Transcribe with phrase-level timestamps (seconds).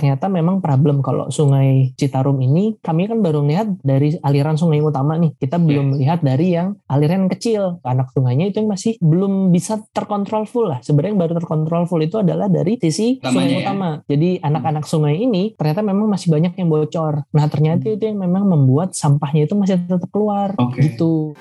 [0.00, 5.20] ternyata memang problem kalau sungai Citarum ini kami kan baru melihat dari aliran sungai utama
[5.20, 5.36] nih.
[5.36, 7.84] Kita belum melihat dari yang aliran kecil.
[7.84, 10.80] Anak sungainya itu yang masih belum bisa terkontrol full lah.
[10.80, 13.60] Sebenarnya yang baru terkontrol full itu adalah dari sisi Utamanya sungai ya.
[13.60, 13.90] utama.
[14.08, 17.14] Jadi anak-anak sungai ini ternyata memang masih banyak yang bocor.
[17.36, 20.56] Nah ternyata itu yang memang membuat sampahnya itu masih tetap keluar.
[20.56, 20.80] Oke.
[20.80, 21.36] Gitu.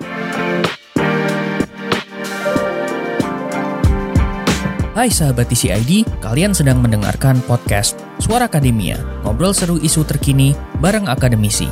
[5.00, 10.52] Hai sahabat TCID, kalian sedang mendengarkan podcast Suara Akademia, ngobrol seru isu terkini
[10.84, 11.72] bareng akademisi.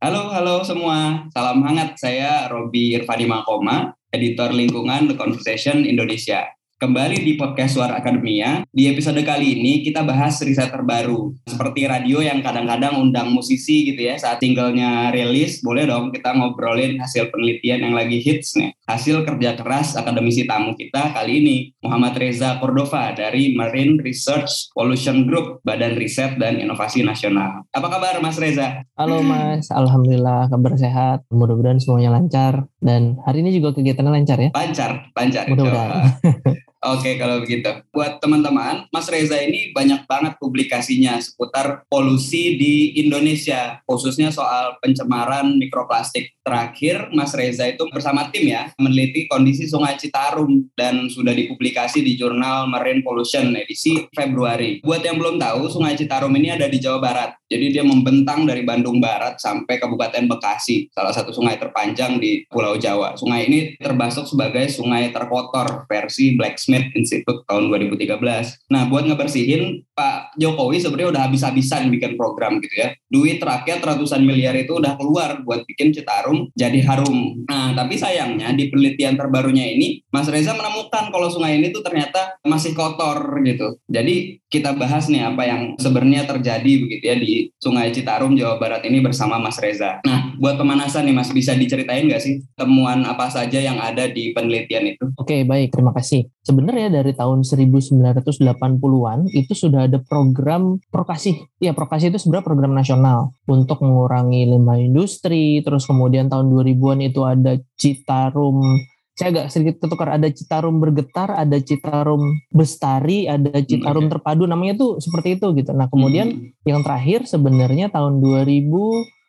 [0.00, 1.28] Halo, halo semua.
[1.28, 2.00] Salam hangat.
[2.00, 6.56] Saya Robi Irfani Makoma, editor lingkungan The Conversation Indonesia.
[6.80, 8.64] Kembali di podcast Suara Akademia.
[8.72, 11.36] Di episode kali ini kita bahas riset terbaru.
[11.44, 15.60] Seperti radio yang kadang-kadang undang musisi gitu ya saat singlenya rilis.
[15.60, 18.72] Boleh dong kita ngobrolin hasil penelitian yang lagi hits nih.
[18.90, 21.56] Hasil kerja keras akademisi tamu kita kali ini.
[21.78, 27.70] Muhammad Reza Cordova dari Marine Research Pollution Group, Badan Riset dan Inovasi Nasional.
[27.70, 28.82] Apa kabar Mas Reza?
[28.98, 31.22] Halo Mas, Alhamdulillah kabar sehat.
[31.30, 32.66] Mudah-mudahan semuanya lancar.
[32.82, 34.50] Dan hari ini juga kegiatannya lancar ya.
[34.58, 35.46] Lancar, lancar.
[35.46, 36.10] Mudah-mudahan.
[36.80, 37.68] Oke, kalau begitu.
[37.92, 45.60] Buat teman-teman, Mas Reza ini banyak banget publikasinya seputar polusi di Indonesia, khususnya soal pencemaran
[45.60, 46.40] mikroplastik.
[46.40, 52.16] Terakhir, Mas Reza itu bersama tim ya, meneliti kondisi Sungai Citarum dan sudah dipublikasi di
[52.16, 54.80] jurnal Marine Pollution edisi Februari.
[54.80, 57.36] Buat yang belum tahu, Sungai Citarum ini ada di Jawa Barat.
[57.50, 62.80] Jadi dia membentang dari Bandung Barat sampai Kabupaten Bekasi, salah satu sungai terpanjang di Pulau
[62.80, 63.18] Jawa.
[63.20, 66.38] Sungai ini termasuk sebagai sungai terkotor versi
[66.70, 68.70] Blacksmith Institute tahun 2013.
[68.70, 72.94] Nah, buat ngebersihin, Pak Jokowi sebenarnya udah habis-habisan bikin program gitu ya.
[73.10, 77.42] Duit rakyat ratusan miliar itu udah keluar buat bikin Citarum jadi harum.
[77.50, 82.38] Nah, tapi sayangnya di penelitian terbarunya ini, Mas Reza menemukan kalau sungai ini tuh ternyata
[82.46, 83.82] masih kotor gitu.
[83.90, 88.82] Jadi kita bahas nih apa yang sebenarnya terjadi begitu ya di Sungai Citarum Jawa Barat
[88.82, 90.02] ini bersama Mas Reza.
[90.02, 94.34] Nah, buat pemanasan nih Mas bisa diceritain nggak sih temuan apa saja yang ada di
[94.34, 95.06] penelitian itu?
[95.14, 95.70] Oke, baik.
[95.70, 96.26] Terima kasih.
[96.42, 101.38] Sebenarnya dari tahun 1980-an itu sudah ada program Prokasi.
[101.62, 105.62] Ya, Prokasi itu sebenarnya program nasional untuk mengurangi limbah industri.
[105.62, 108.82] Terus kemudian tahun 2000-an itu ada Citarum
[109.20, 114.12] saya agak sedikit ketukar ada Citarum bergetar, ada Citarum bestari, ada Citarum oke.
[114.16, 115.76] terpadu namanya tuh seperti itu gitu.
[115.76, 116.56] Nah, kemudian Hmm.
[116.64, 118.24] yang terakhir sebenarnya tahun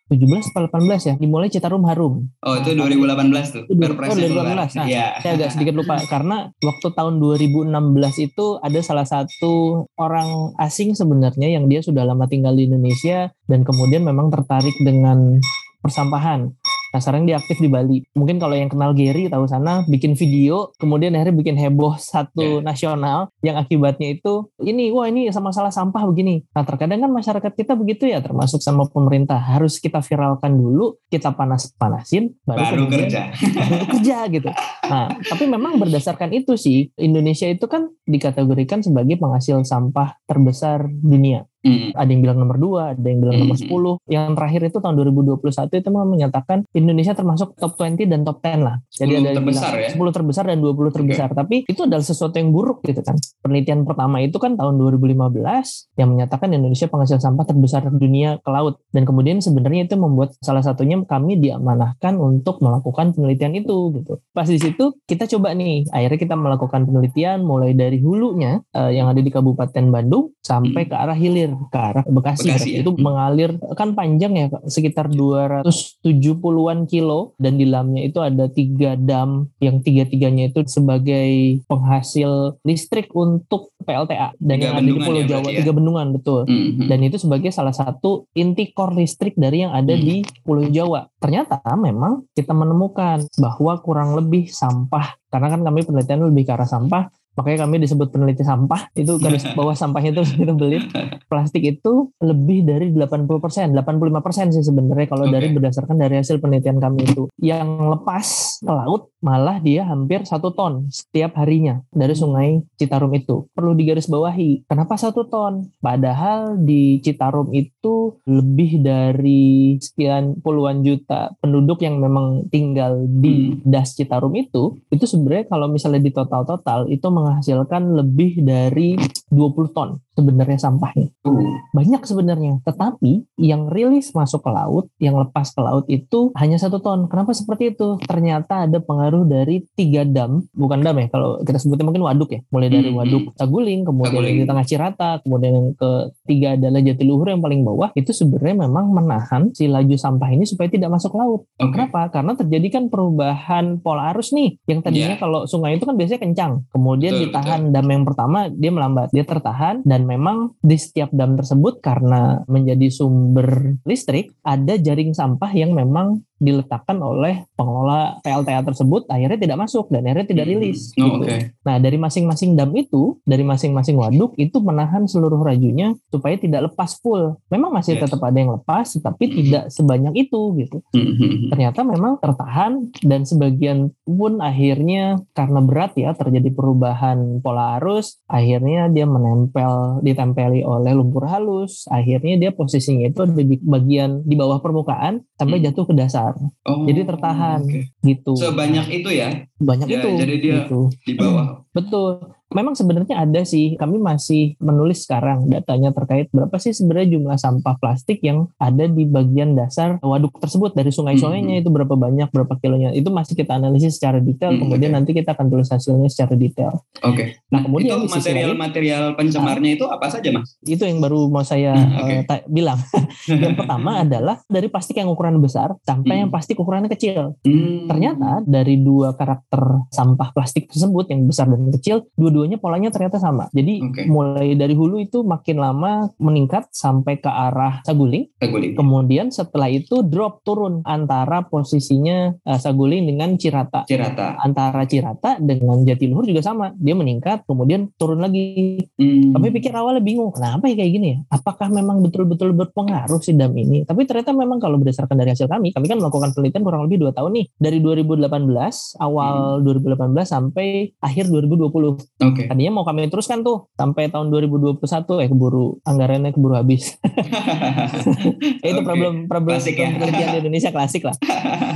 [0.07, 2.23] 2017 atau 18 ya dimulai Citarum Harum.
[2.39, 3.63] Oh, itu 2018 tuh.
[3.63, 4.71] Itu dua- oh, 2018.
[4.71, 4.79] keluar.
[4.79, 5.05] Nah, Iya.
[5.19, 9.53] saya agak sedikit lupa karena waktu tahun 2016 itu ada salah satu
[9.95, 15.39] orang asing sebenarnya yang dia sudah lama tinggal di Indonesia dan kemudian memang tertarik dengan
[15.79, 16.53] persampahan.
[16.91, 18.03] Nah sekarang dia aktif di Bali.
[18.15, 23.31] Mungkin kalau yang kenal Gary tahu sana bikin video, kemudian akhirnya bikin heboh satu nasional
[23.41, 26.47] yang akibatnya itu ini wah ini sama masalah sampah begini.
[26.55, 31.35] Nah terkadang kan masyarakat kita begitu ya termasuk sama pemerintah harus kita viralkan dulu, kita
[31.35, 33.21] panas-panasin Baru kemudian kerja.
[33.35, 34.49] baru kerja gitu.
[34.87, 41.50] Nah, tapi memang berdasarkan itu sih, Indonesia itu kan dikategorikan sebagai penghasil sampah terbesar dunia.
[41.61, 41.93] Hmm.
[41.93, 43.63] Ada yang bilang nomor 2, ada yang bilang nomor Mhm.
[43.69, 43.93] 10.
[44.09, 48.61] Yang terakhir itu tahun 2021 itu memang menyatakan Indonesia termasuk top 20 dan top 10
[48.65, 48.75] lah.
[48.89, 49.89] 10 Jadi ada yang terbesar bilang ya?
[49.93, 51.29] 10 terbesar dan 20 terbesar.
[51.37, 53.13] Tapi itu adalah sesuatu yang buruk gitu kan.
[53.45, 58.81] Penelitian pertama itu kan tahun 2015 yang menyatakan Indonesia penghasil sampah terbesar dunia ke laut.
[58.89, 64.17] Dan kemudian sebenarnya itu membuat salah satunya kami diamanahkan untuk melakukan penelitian itu gitu.
[64.33, 69.05] Pas di situ kita coba nih, akhirnya kita melakukan penelitian mulai dari hulunya eh, yang
[69.11, 72.79] ada di Kabupaten Bandung sampai ke arah hilir ke arah Bekasi, Bekasi, ya?
[72.81, 73.01] itu Hmm.
[73.01, 79.79] mengalir kan panjang ya sekitar 270-an kilo dan di dalamnya itu ada tiga dam yang
[79.79, 85.47] tiga-tiganya itu sebagai penghasil listrik untuk PLTA dan Tiga yang ada di Pulau ya Jawa
[85.49, 85.57] ya?
[85.59, 86.85] tiga bendungan betul Hmm.
[86.85, 90.03] dan itu sebagai salah satu inti core listrik dari yang ada Hmm.
[90.03, 91.09] di Pulau Jawa.
[91.17, 96.67] Ternyata memang kita menemukan bahwa kurang lebih sampah karena kan kami penelitian lebih ke arah
[96.67, 98.91] sampah makanya kami disebut peneliti sampah.
[98.95, 100.79] Itu garis bawah sampahnya itu kita beli.
[101.27, 105.33] Plastik itu lebih dari 80% 85% sih sebenarnya kalau Oke.
[105.35, 107.27] dari berdasarkan dari hasil penelitian kami itu.
[107.37, 107.67] Yang
[107.99, 108.27] lepas
[108.63, 113.47] ke laut malah dia hampir satu ton setiap harinya dari sungai Citarum itu.
[113.53, 115.69] Perlu digarisbawahi kenapa satu ton?
[115.79, 123.93] Padahal di Citarum itu lebih dari sekian puluhan juta penduduk yang memang tinggal di das
[123.93, 128.97] Citarum itu itu sebenarnya kalau misalnya di total-total itu menghasilkan lebih dari
[129.29, 131.07] 20 ton sebenarnya sampahnya.
[131.23, 136.57] Uh, Banyak sebenarnya, tetapi yang rilis masuk ke laut, yang lepas ke laut itu hanya
[136.57, 137.07] satu ton.
[137.07, 137.95] Kenapa seperti itu?
[138.03, 142.41] Ternyata ada pengaruh dari tiga dam, bukan dam ya, kalau kita sebutnya mungkin waduk ya.
[142.51, 144.37] Mulai dari Hmm, waduk Saguling, kemudian Saguling.
[144.37, 147.89] di tengah Cirata, kemudian yang ketiga adalah Jatiluhur yang paling bawah.
[147.95, 151.47] Itu sebenarnya memang menahan si laju sampah ini supaya tidak masuk laut.
[151.55, 151.71] Oke.
[151.71, 152.11] Kenapa?
[152.11, 154.57] Karena terjadi kan perubahan pola arus nih.
[154.67, 155.19] Yang tadinya Iya.
[155.19, 156.51] kalau sungai itu kan biasanya kencang.
[156.69, 159.07] Kemudian Betul, ditahan dam yang pertama dia melambat.
[159.11, 165.51] Dia tertahan dan memang di setiap dam tersebut karena menjadi sumber listrik ada jaring sampah
[165.53, 170.89] yang memang diletakkan oleh pengelola PLTA tersebut akhirnya tidak masuk dan akhirnya tidak rilis.
[170.97, 171.29] Oh, gitu.
[171.29, 171.37] Oke.
[171.61, 176.97] Nah, dari masing-masing dam itu, dari masing-masing waduk itu menahan seluruh rajunya supaya tidak lepas
[176.97, 177.37] full.
[177.53, 178.09] Memang masih Yes.
[178.09, 179.35] tetap ada yang lepas, tapi Hmm.
[179.37, 186.17] tidak sebanyak itu gitu Hmm, ternyata memang tertahan dan sebagian pun akhirnya karena berat ya
[186.17, 193.19] terjadi perubahan pola arus akhirnya dia menempel ditempeli oleh lumpur halus akhirnya dia posisinya itu
[193.21, 195.65] ada di bagian di bawah permukaan sampai Hmm.
[195.69, 196.30] jatuh ke dasar
[196.61, 197.59] Oh, Jadi tertahan.
[197.61, 197.79] oke.
[198.01, 200.89] gitu Sebanyak itu ya banyak Ya, itu jadi dia- gitu.
[201.01, 201.63] di bawah.
[201.71, 202.35] Betul.
[202.51, 207.75] Memang sebenarnya ada sih, kami masih menulis sekarang datanya terkait berapa sih sebenarnya jumlah sampah
[207.75, 212.91] plastik yang ada di bagian dasar waduk tersebut dari sungai-sungainya itu berapa banyak, berapa kilonya.
[212.91, 216.83] Itu masih kita analisis secara detail, Hmm, kemudian nanti kita akan tulis hasilnya secara detail.
[217.01, 217.39] Oke.
[217.47, 220.57] Nah, Nah, kemudian itu material-material pencemarnya itu apa saja, Mas?
[220.59, 222.11] Itu yang baru mau saya Hmm, oke.
[222.11, 222.79] eh, ta- bilang.
[223.29, 226.21] yang pertama adalah dari plastik yang ukuran besar sampai Hmm.
[226.21, 227.37] yang plastik ukurannya kecil.
[227.39, 227.85] Hmm.
[227.85, 232.09] Ternyata dari dua karakter sampah plastik tersebut yang besar dan kecil,
[232.41, 233.45] dua-duanya polanya ternyata sama.
[233.53, 234.01] Jadi Oke.
[234.09, 238.33] mulai dari hulu itu makin lama meningkat sampai ke arah Saguling.
[238.41, 238.73] Saguling.
[238.73, 243.85] Kemudian setelah itu drop turun antara posisinya eh, Saguling dengan Cirata.
[243.85, 244.41] Cirata.
[244.41, 246.73] Antara Cirata dengan Jatiluhur juga sama.
[246.81, 248.81] Dia meningkat kemudian turun lagi.
[248.97, 249.37] Hmm.
[249.37, 251.17] Kami pikir awalnya bingung, kenapa ya kayak gini ya?
[251.29, 253.85] Apakah memang betul-betul berpengaruh si dam ini?
[253.85, 257.11] Tapi ternyata memang kalau berdasarkan dari hasil kami, kami kan melakukan penelitian kurang lebih dua
[257.13, 257.45] tahun nih.
[257.61, 262.01] Dari 2018, awal 2018 sampai akhir 2020.
[262.01, 262.30] Oke.
[262.33, 264.79] Tadinya mau kami teruskan tuh sampai tahun 2021
[265.21, 266.95] eh keburu anggarannya keburu habis.
[268.61, 269.89] Itu problem problem Klasik ya.
[269.91, 271.15] penelitian di Indonesia klasik lah.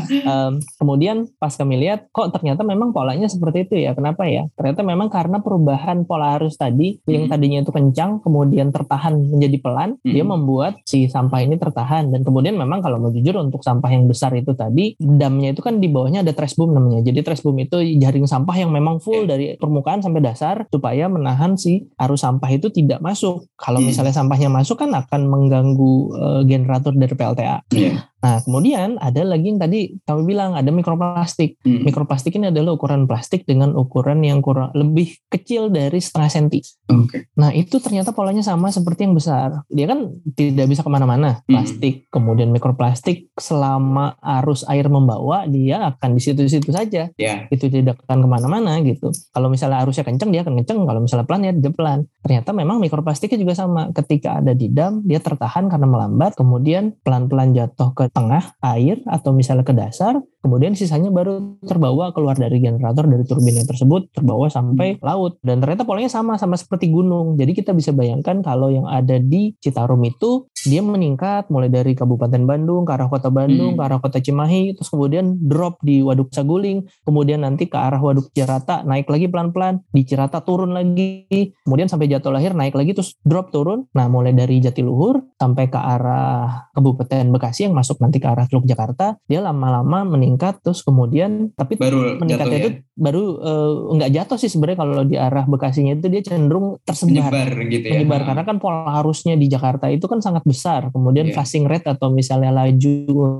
[0.05, 3.97] Em, kemudian pas kami lihat kok ternyata memang polanya seperti itu ya.
[3.97, 4.45] Kenapa ya?
[4.53, 7.31] Ternyata memang karena perubahan pola arus tadi yang Hmm.
[7.31, 10.37] tadinya itu kencang kemudian tertahan menjadi pelan, dia Hmm.
[10.37, 14.29] membuat si sampah ini tertahan dan kemudian memang kalau mau jujur untuk sampah yang besar
[14.35, 17.01] itu tadi damnya itu kan di bawahnya ada trash boom namanya.
[17.01, 19.27] Jadi trash boom itu jaring sampah yang memang full Iya.
[19.27, 23.49] dari permukaan sampai dasar supaya menahan si arus sampah itu tidak masuk.
[23.57, 23.89] Kalau Hmm.
[23.89, 27.57] misalnya sampahnya masuk kan akan mengganggu eh, generator dari PLTA.
[27.71, 27.91] Iya.
[28.25, 31.61] Nah, kemudian ada lagi yang tadi kami bilang ada mikroplastik.
[31.61, 31.85] Hmm.
[31.85, 36.65] Mikroplastik ini adalah ukuran plastik dengan ukuran yang kurang lebih kecil dari setengah senti.
[36.89, 37.29] Oke.
[37.37, 39.61] Nah, itu ternyata polanya sama seperti yang besar.
[39.69, 41.45] Dia kan tidak bisa ke mana-mana.
[41.45, 41.53] Hmm.
[41.53, 47.13] Plastik, kemudian mikroplastik selama arus air membawa, dia akan di situ-situ saja.
[47.21, 47.45] Ya.
[47.53, 49.13] Itu tidak akan ke mana-mana gitu.
[49.37, 50.81] Kalau misalnya arusnya kenceng, dia akan kenceng.
[50.81, 52.09] Kalau misalnya pelan, ya dia pelan.
[52.25, 53.93] Ternyata memang mikroplastiknya juga sama.
[53.93, 56.33] Ketika ada di dam, dia tertahan karena melambat.
[56.33, 60.23] Kemudian pelan-pelan jatuh ke tengah air atau misalnya ke dasar.
[60.39, 65.83] Kemudian sisanya baru terbawa keluar dari generator dari turbinnya tersebut terbawa sampai laut dan ternyata
[65.83, 67.35] polanya sama sama seperti gunung.
[67.35, 72.45] Jadi kita bisa bayangkan kalau yang ada di Citarum itu dia meningkat mulai dari Kabupaten
[72.45, 73.79] Bandung ke arah Kota Bandung Hmm.
[73.81, 78.29] ke arah Kota Cimahi terus kemudian drop di Waduk Saguling, kemudian nanti ke arah Waduk
[78.31, 81.25] Cirata naik lagi pelan-pelan, di Cirata turun lagi,
[81.65, 83.89] kemudian sampai Jatuh Lahir naik lagi terus drop turun.
[83.97, 88.63] Nah, mulai dari Jatiluhur sampai ke arah Kabupaten Bekasi yang masuk nanti ke arah Teluk
[88.63, 94.37] Jakarta, dia lama-lama meningkat terus kemudian tapi Baru meningkatnya jatuh itu baru eh, nggak jatuh
[94.37, 96.85] sih sebenarnya kalau di arah Bekasinya itu dia cenderung ya.
[96.85, 97.91] tersebar Menyebar gitu ya.
[97.97, 101.35] menyebar karena kan pola arusnya di Jakarta itu kan sangat besar kemudian Iya.
[101.35, 102.93] flashing rate atau misalnya laju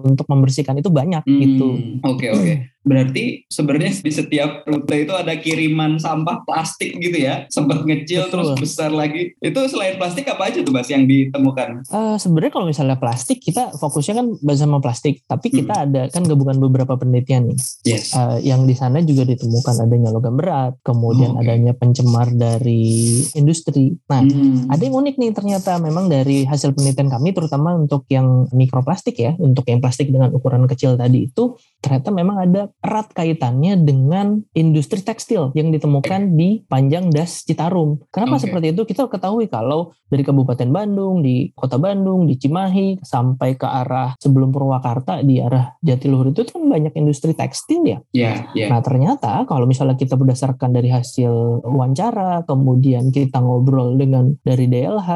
[0.04, 1.70] untuk membersihkan itu banyak Hmm, gitu
[2.04, 2.75] Oke oke.
[2.86, 7.50] Berarti sebenarnya di setiap rute itu ada kiriman sampah plastik gitu ya.
[7.50, 8.32] Sempat ngecil Betul.
[8.32, 9.34] terus besar lagi.
[9.42, 11.82] Itu selain plastik apa aja tuh Mas yang ditemukan?
[11.84, 16.62] Eh, sebenarnya kalau misalnya plastik kita fokusnya kan sama plastik tapi kita ada kan gabungan
[16.62, 18.14] beberapa penelitian nih Yes.
[18.14, 21.44] Eh, yang di sana juga ditemukan adanya logam berat kemudian Oh, oke.
[21.44, 24.68] adanya pencemar dari industri nah Hmm.
[24.68, 29.32] Ada yang unik nih ternyata memang dari hasil penelitian kami terutama untuk yang mikroplastik ya,
[29.38, 35.06] untuk yang plastik dengan ukuran kecil tadi itu ternyata memang ada erat kaitannya dengan industri
[35.06, 38.02] tekstil yang ditemukan di Panjang Das Citarum.
[38.10, 38.50] Kenapa Oke.
[38.50, 38.82] seperti itu?
[38.90, 44.50] Kita ketahui kalau dari Kabupaten Bandung, di Kota Bandung, di Cimahi sampai ke arah sebelum
[44.50, 48.00] Purwakarta di arah Jatiluhur itu kan banyak industri tekstil ya.
[48.16, 48.66] Ya, ya.
[48.74, 55.10] Nah ternyata kalau misalnya kita berdasarkan dari hasil wawancara, kemudian kita ngobrol dengan dari DLH,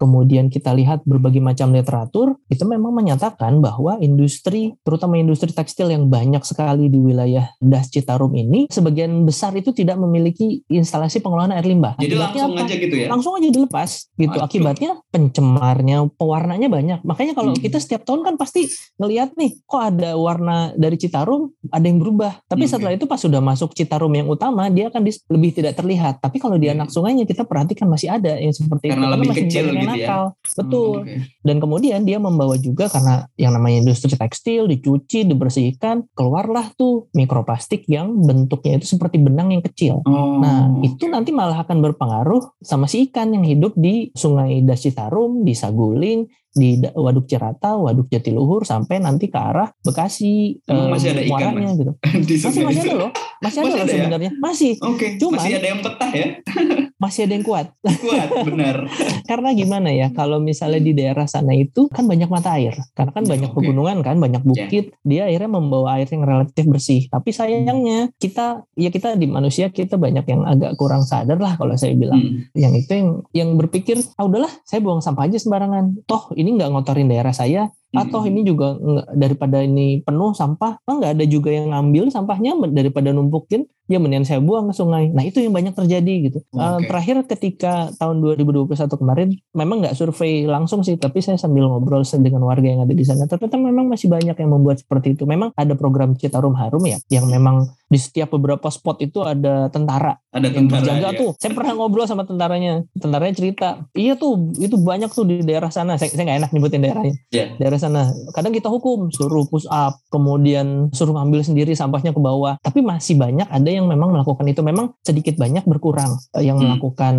[0.00, 6.05] kemudian kita lihat berbagai macam literatur, itu memang menyatakan bahwa industri, terutama industri tekstil yang
[6.06, 11.66] banyak sekali di wilayah Das Citarum ini, sebagian besar itu tidak memiliki instalasi pengelolaan air
[11.66, 11.98] limbah.
[11.98, 12.64] Jadi Akibatnya langsung apa?
[12.64, 13.06] aja gitu ya.
[13.10, 14.38] langsung aja dilepas gitu.
[14.38, 17.00] Akibatnya pencemarnya, pewarnanya banyak.
[17.02, 17.60] Makanya kalau Hmm.
[17.60, 22.40] kita setiap tahun kan pasti ngelihat nih, kok ada warna dari Citarum ada yang berubah.
[22.44, 26.18] Tapi Hmm, setelah itu pas sudah masuk Citarum yang utama, dia akan lebih tidak terlihat.
[26.18, 26.78] Tapi kalau di Hmm.
[26.78, 29.12] anak sungainya kita perhatikan masih ada yang seperti Karena itu.
[29.12, 29.84] lebih masih kecil gitu ya.
[29.84, 30.24] nakal.
[30.56, 30.84] Betul.
[30.86, 31.14] Oh, oke.
[31.42, 37.88] Dan kemudian dia membawa juga karena yang namanya industri tekstil dicuci, dibersihkan, keluarlah tuh mikroplastik
[37.88, 40.04] yang bentuknya itu seperti benang yang kecil.
[40.04, 40.42] Oh.
[40.42, 45.46] Nah, itu nanti malah akan berpengaruh sama si ikan yang hidup di Sungai Das Citarum,
[45.46, 51.08] di Saguling, di Waduk Cirata, Waduk Jatiluhur sampai nanti ke arah Bekasi Emang eh, masih
[51.12, 51.92] ada ikan, muaranya gitu.
[52.46, 53.10] Masih masih ada loh.
[53.36, 53.96] Masih ada Masih loh ada ya?
[54.00, 54.30] sebenarnya.
[54.36, 56.26] Masih, Oke, Cuman- masih ada yang petah ya.
[57.02, 57.66] masih ada yang kuat.
[58.02, 58.76] Kuat, benar.
[59.22, 62.72] Karena gimana ya, kalau misalnya di daerah sana itu kan banyak mata air.
[62.92, 63.56] Karena kan Ya, banyak oke.
[63.58, 64.96] pegunungan kan, banyak bukit.
[65.02, 67.04] Dia akhirnya membawa air yang relatif bersih.
[67.06, 71.74] Tapi sayangnya kita ya kita di manusia kita banyak yang agak kurang sadar lah kalau
[71.74, 72.16] saya bilang.
[72.18, 72.48] Hmm.
[72.54, 76.70] yang itu yang yang berpikir ah udahlah saya buang sampah aja sembarangan toh ini nggak
[76.70, 81.48] ngotorin daerah saya atau ini juga nggak- daripada ini penuh sampah ah, nggak ada juga
[81.48, 85.70] yang ngambil sampahnya daripada numpukin ya mendingan saya buang ke sungai nah itu yang banyak
[85.72, 86.90] terjadi gitu Eh, Oke.
[86.90, 92.42] terakhir ketika tahun 2021 kemarin memang nggak survei langsung sih tapi saya sambil ngobrol dengan
[92.42, 95.74] warga yang ada di sana ternyata memang masih banyak yang membuat seperti itu memang ada
[95.74, 100.66] program Citarum Harum ya yang memang di setiap beberapa spot itu ada tentara Ada yang
[100.66, 101.18] tentara berjaga ya.
[101.22, 101.30] tuh.
[101.38, 102.82] Saya pernah ngobrol sama tentaranya.
[102.98, 105.94] Tentaranya cerita, iya tuh itu banyak tuh di daerah sana.
[105.94, 107.14] Saya nggak enak nyebutin daerahnya.
[107.30, 107.54] Iya.
[107.56, 107.85] Daerah sana.
[108.30, 112.56] Kadang kita hukum, suruh push up, kemudian suruh ngambil sendiri sampahnya ke bawah.
[112.58, 114.60] Tapi masih banyak ada yang memang melakukan itu.
[114.60, 116.72] Memang sedikit banyak berkurang eh, yang Hmm.
[116.72, 117.14] melakukan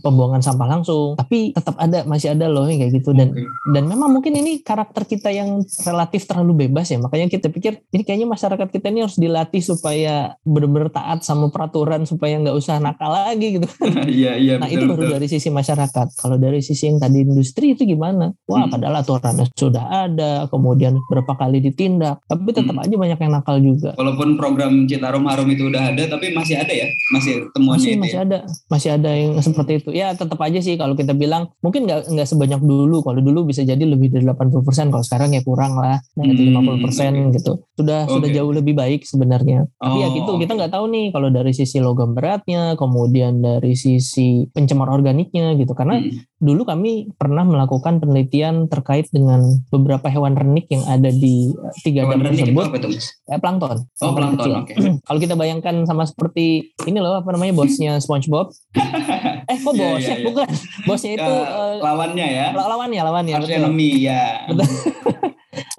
[0.00, 1.14] pembuangan sampah langsung.
[1.14, 3.12] Tapi tetap ada, masih ada loh kayak gitu.
[3.12, 3.44] Dan Oke.
[3.70, 8.02] dan memang mungkin ini karakter kita yang relatif terlalu bebas ya makanya kita pikir ini
[8.02, 13.08] kayaknya masyarakat kita ini harus dilatih supaya benar-benar taat sama peraturan supaya nggak usah nakal
[13.08, 13.68] lagi gitu
[14.08, 15.14] Iya, iya nah betul, itu baru betul.
[15.14, 18.70] dari sisi masyarakat kalau dari sisi yang tadi industri itu gimana wah Hmm.
[18.70, 20.07] padahal aturannya sudah ada
[20.46, 22.80] kemudian berapa kali ditindak tapi tetap Hmm.
[22.80, 26.70] aja banyak yang nakal juga Walaupun program Citarum Harum itu udah ada, tapi masih ada
[26.70, 28.00] ya, masih temuannya masih itu.
[28.00, 28.22] masih ya?
[28.22, 28.38] ada
[28.68, 32.24] masih ada yang seperti itu ya tetap aja sih kalau kita bilang mungkin nggak nggak
[32.24, 36.24] sebanyak dulu kalau dulu bisa jadi lebih dari 80% kalau sekarang ya kurang lah nah,
[36.24, 38.34] itu Hmm, 50% gitu sudah sudah Oke.
[38.34, 40.58] jauh lebih baik sebenarnya tapi ya Oh, gitu kita oke.
[40.58, 45.98] nggak tahu nih kalau dari sisi logam beratnya kemudian dari sisi pencemar organiknya gitu karena
[45.98, 46.14] Hmm.
[46.38, 52.04] Dulu kami pernah melakukan penelitian terkait dengan beberapa hewan renik yang ada di eh, tiga
[52.04, 52.64] Hewan dam renik itu tersebut?
[52.88, 53.06] Mas?
[53.26, 54.72] eh, plankton Oh, Plankton oke.
[55.06, 56.46] kalau kita bayangkan sama seperti
[56.82, 58.54] ini loh apa namanya bosnya SpongeBob
[59.50, 60.26] eh kok Iya, bosnya iya, iya.
[60.26, 60.48] bukan
[60.84, 62.46] bosnya itu eh, lawannya ya.
[62.52, 64.22] la- lawannya lawannya Arch enemy ya.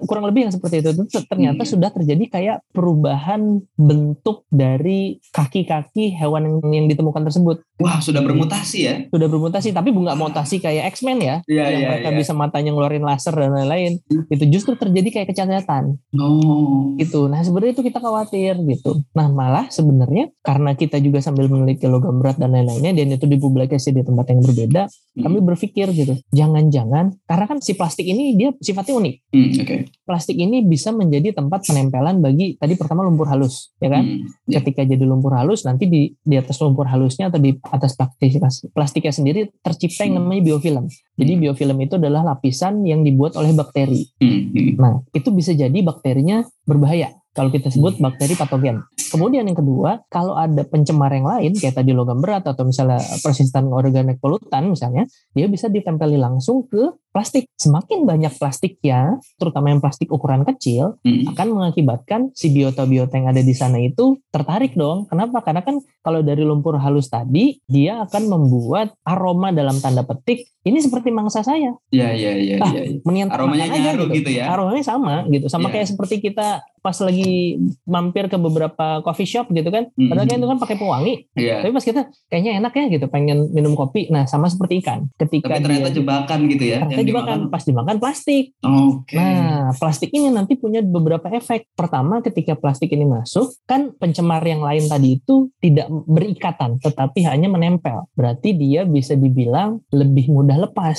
[0.02, 0.90] kurang lebih yang seperti itu
[1.24, 1.70] ternyata Hmm.
[1.70, 3.40] sudah terjadi kayak perubahan
[3.74, 8.94] bentuk dari kaki-kaki hewan yang, yang ditemukan tersebut Wah, sudah bermutasi ya.
[9.06, 12.18] sudah bermutasi tapi nggak mutasi kayak X-Men ya Iya, yang iya, mereka iya.
[12.18, 16.92] bisa matanya ngeluarin laser dan lain-lain itu justru terjadi kayak kecacatan Oh.
[16.96, 17.26] gitu.
[17.26, 19.00] Nah sebenarnya itu kita khawatir gitu.
[19.10, 23.90] Nah malah sebenarnya karena kita juga sambil meneliti logam berat dan lain-lainnya dan itu dipublikasi
[23.90, 25.22] di tempat yang berbeda, Hmm.
[25.22, 29.14] kami berpikir gitu, jangan-jangan karena kan si plastik ini dia sifatnya unik.
[29.28, 29.76] Hmm, oke.
[30.06, 34.04] Plastik ini bisa menjadi tempat penempelan bagi tadi pertama lumpur halus, ya kan?
[34.06, 34.58] Hmm, ya.
[34.58, 38.40] Ketika jadi lumpur halus, nanti di di atas lumpur halusnya atau di atas plastik
[38.74, 40.26] plastiknya sendiri tercipta yang Hmm.
[40.26, 40.86] namanya biofilm.
[41.20, 41.40] Jadi Hmm.
[41.46, 44.06] biofilm itu adalah lapisan yang dibuat oleh bakteri.
[44.18, 44.70] Hmm, hmm.
[44.80, 47.14] Nah, itu bisa jadi bakterinya berbahaya.
[47.30, 48.82] Kalau kita sebut bakteri patogen.
[49.10, 53.70] Kemudian yang kedua, kalau ada pencemar yang lain, kayak tadi logam berat atau misalnya persistan
[53.70, 57.46] organik polutan misalnya, dia bisa ditempeli langsung ke plastik.
[57.54, 59.00] Semakin banyak plastiknya,
[59.36, 61.28] terutama yang plastik ukuran kecil, Hmm.
[61.28, 65.06] akan mengakibatkan si biota-biota yang ada di sana itu tertarik dong.
[65.06, 65.40] Kenapa?
[65.40, 70.78] Karena kan kalau dari lumpur halus tadi, dia akan membuat aroma dalam tanda petik, ini
[70.78, 71.72] seperti mangsa saya.
[71.90, 72.82] Ya, ya, ya, Ah, ya.
[72.86, 73.26] ya.
[73.26, 74.48] Aromanya nyaru gitu ya.
[74.48, 75.72] aromanya sama gitu sama Iya.
[75.74, 76.48] kayak seperti kita
[76.80, 80.08] pas lagi mampir ke beberapa coffee shop gitu kan Hmm.
[80.08, 81.60] padahal kan itu kan pakai pewangi Iya.
[81.60, 85.52] tapi pas kita kayaknya enak ya gitu pengen minum kopi nah sama seperti ikan ketika
[85.52, 86.78] Tapi ternyata dia jebakan gitu ya.
[86.80, 88.54] ternyata kita dimakan, pas dimakan plastik.
[88.62, 89.16] Oke.
[89.16, 91.72] Nah, plastik ini nanti punya beberapa efek.
[91.72, 97.48] Pertama, ketika plastik ini masuk, kan pencemar yang lain tadi itu tidak berikatan, tetapi hanya
[97.50, 98.06] menempel.
[98.14, 100.98] Berarti dia bisa dibilang lebih mudah lepas